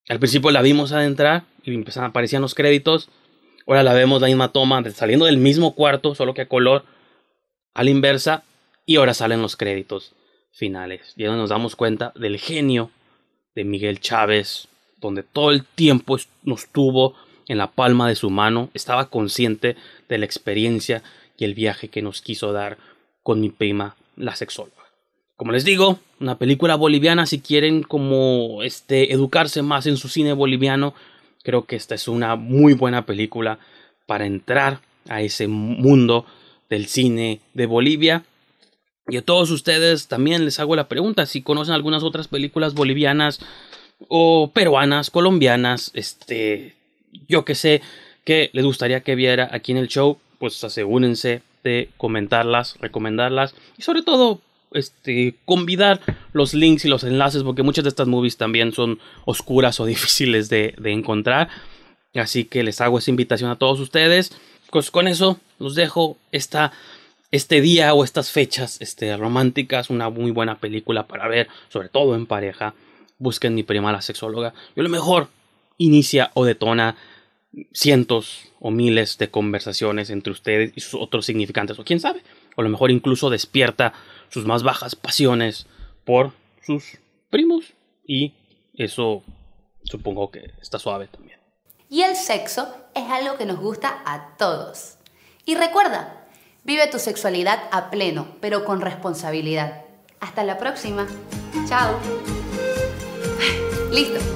Al 0.08 0.20
principio 0.20 0.52
la 0.52 0.62
vimos 0.62 0.92
adentrar 0.92 1.44
y 1.64 1.74
empezaron, 1.74 2.10
aparecían 2.10 2.42
los 2.42 2.56
créditos. 2.56 3.10
Ahora 3.68 3.84
la 3.84 3.94
vemos 3.94 4.22
la 4.22 4.28
misma 4.28 4.52
toma 4.52 4.84
saliendo 4.92 5.26
del 5.26 5.38
mismo 5.38 5.76
cuarto, 5.76 6.16
solo 6.16 6.34
que 6.34 6.44
a 6.44 6.48
color, 6.48 6.86
a 7.74 7.84
la 7.84 7.90
inversa. 7.90 8.44
Y 8.86 8.98
ahora 8.98 9.16
salen 9.16 9.42
los 9.42 9.56
créditos 9.56 10.14
finales. 10.52 11.14
Y 11.18 11.26
ahora 11.26 11.38
nos 11.38 11.50
damos 11.50 11.76
cuenta 11.76 12.14
del 12.16 12.38
genio 12.38 12.92
de 13.56 13.64
Miguel 13.64 14.00
Chávez, 14.00 14.68
donde 15.06 15.24
todo 15.24 15.52
el 15.52 15.64
tiempo 15.64 16.18
nos 16.44 16.68
tuvo 16.68 17.16
en 17.48 17.58
la 17.58 17.72
palma 17.72 18.08
de 18.08 18.16
su 18.16 18.30
mano, 18.30 18.70
estaba 18.74 19.10
consciente 19.10 19.76
de 20.10 20.18
la 20.18 20.26
experiencia 20.26 21.04
y 21.38 21.46
el 21.46 21.54
viaje 21.54 21.90
que 21.90 22.02
nos 22.02 22.22
quiso 22.22 22.52
dar 22.54 22.78
con 23.24 23.42
mi 23.42 23.50
prima, 23.50 23.96
la 24.16 24.36
sexóloga. 24.36 24.76
Como 25.36 25.52
les 25.52 25.66
digo, 25.66 26.00
una 26.20 26.38
película 26.38 26.76
boliviana 26.76 27.26
si 27.26 27.42
quieren 27.42 27.84
como 27.84 28.64
este 28.64 29.12
educarse 29.12 29.62
más 29.62 29.86
en 29.86 29.98
su 29.98 30.08
cine 30.08 30.34
boliviano, 30.34 30.94
creo 31.44 31.66
que 31.66 31.76
esta 31.76 31.96
es 31.96 32.08
una 32.08 32.36
muy 32.36 32.74
buena 32.74 33.06
película 33.06 33.60
para 34.06 34.26
entrar 34.26 34.80
a 35.10 35.22
ese 35.22 35.48
mundo 35.48 36.26
del 36.70 36.88
cine 36.88 37.42
de 37.54 37.66
Bolivia. 37.66 38.24
Y 39.08 39.18
a 39.18 39.22
todos 39.22 39.52
ustedes 39.52 40.08
también 40.08 40.46
les 40.46 40.60
hago 40.60 40.76
la 40.76 40.88
pregunta 40.88 41.26
si 41.26 41.42
conocen 41.42 41.76
algunas 41.76 42.04
otras 42.04 42.28
películas 42.28 42.74
bolivianas 42.74 43.40
o 44.08 44.52
peruanas, 44.54 45.10
colombianas, 45.10 45.92
este, 45.94 46.76
yo 47.28 47.46
que 47.46 47.56
sé, 47.56 47.82
que 48.24 48.50
les 48.54 48.66
gustaría 48.66 49.02
que 49.02 49.16
viera 49.16 49.50
aquí 49.52 49.72
en 49.72 49.78
el 49.78 49.88
show, 49.88 50.18
pues 50.40 50.64
asegúrense 50.64 51.42
de 51.64 51.90
comentarlas, 51.98 52.78
recomendarlas 52.80 53.56
y 53.78 53.82
sobre 53.82 54.04
todo 54.04 54.42
este, 54.76 55.36
convidar 55.46 56.02
los 56.34 56.54
links 56.54 56.86
y 56.86 56.90
los 56.90 57.04
enlaces 57.04 57.44
porque 57.44 57.64
muchas 57.64 57.84
de 57.84 57.90
estas 57.90 58.08
movies 58.08 58.38
también 58.38 58.74
son 58.74 59.00
oscuras 59.26 59.80
o 59.80 59.86
difíciles 59.96 60.50
de, 60.50 60.76
encontrar. 60.84 61.50
Así 62.14 62.46
que 62.46 62.64
les 62.64 62.80
hago 62.82 63.00
esa 63.00 63.12
invitación 63.12 63.50
a 63.50 63.58
todos 63.58 63.80
ustedes. 63.80 64.32
Pues 64.72 64.92
con 64.92 65.08
eso 65.08 65.40
los 65.60 65.76
dejo 65.76 66.18
esta, 66.32 66.72
este 67.32 67.62
día 67.62 67.94
o 67.94 68.04
estas 68.04 68.32
fechas 68.32 68.82
este, 68.82 69.16
románticas. 69.18 69.90
Una 69.90 70.10
muy 70.10 70.32
buena 70.32 70.58
película 70.60 71.08
para 71.08 71.28
ver, 71.28 71.48
sobre 71.70 71.90
todo 71.90 72.16
en 72.16 72.26
pareja. 72.26 72.74
Busquen 73.18 73.56
mi 73.56 73.64
prima 73.64 73.92
la 73.92 74.02
sexóloga. 74.02 74.54
Yo 74.76 74.84
lo 74.84 74.90
mejor 74.90 75.30
inicia 75.78 76.32
o 76.34 76.46
detona 76.46 76.96
cientos 77.74 78.52
o 78.60 78.72
miles 78.72 79.18
de 79.18 79.30
conversaciones 79.30 80.10
entre 80.10 80.32
ustedes 80.32 80.74
y 80.76 80.82
sus 80.82 81.02
otros 81.02 81.26
significantes. 81.26 81.80
O 81.80 81.84
quién 81.84 82.00
sabe. 82.00 82.22
O 82.56 82.64
lo 82.64 82.70
mejor 82.70 82.92
incluso 82.92 83.30
despierta 83.30 83.94
sus 84.30 84.46
más 84.46 84.64
bajas 84.64 84.96
pasiones 84.96 85.68
por 86.04 86.32
sus 86.62 86.98
primos 87.30 87.74
y 88.06 88.34
eso 88.76 89.24
supongo 89.84 90.32
que 90.32 90.52
está 90.62 90.80
suave 90.80 91.08
también. 91.08 91.40
Y 91.90 92.02
el 92.02 92.16
sexo 92.16 92.76
es 92.94 93.10
algo 93.10 93.38
que 93.38 93.46
nos 93.46 93.60
gusta 93.60 94.02
a 94.06 94.36
todos. 94.38 94.98
Y 95.46 95.56
recuerda, 95.56 96.26
Vive 96.66 96.88
tu 96.88 96.98
sexualidad 96.98 97.60
a 97.72 97.92
pleno, 97.92 98.28
pero 98.42 98.66
con 98.66 98.82
responsabilidad. 98.82 99.84
Hasta 100.20 100.44
la 100.44 100.58
próxima. 100.58 101.06
Chao. 101.70 102.00
Listo. 103.92 104.35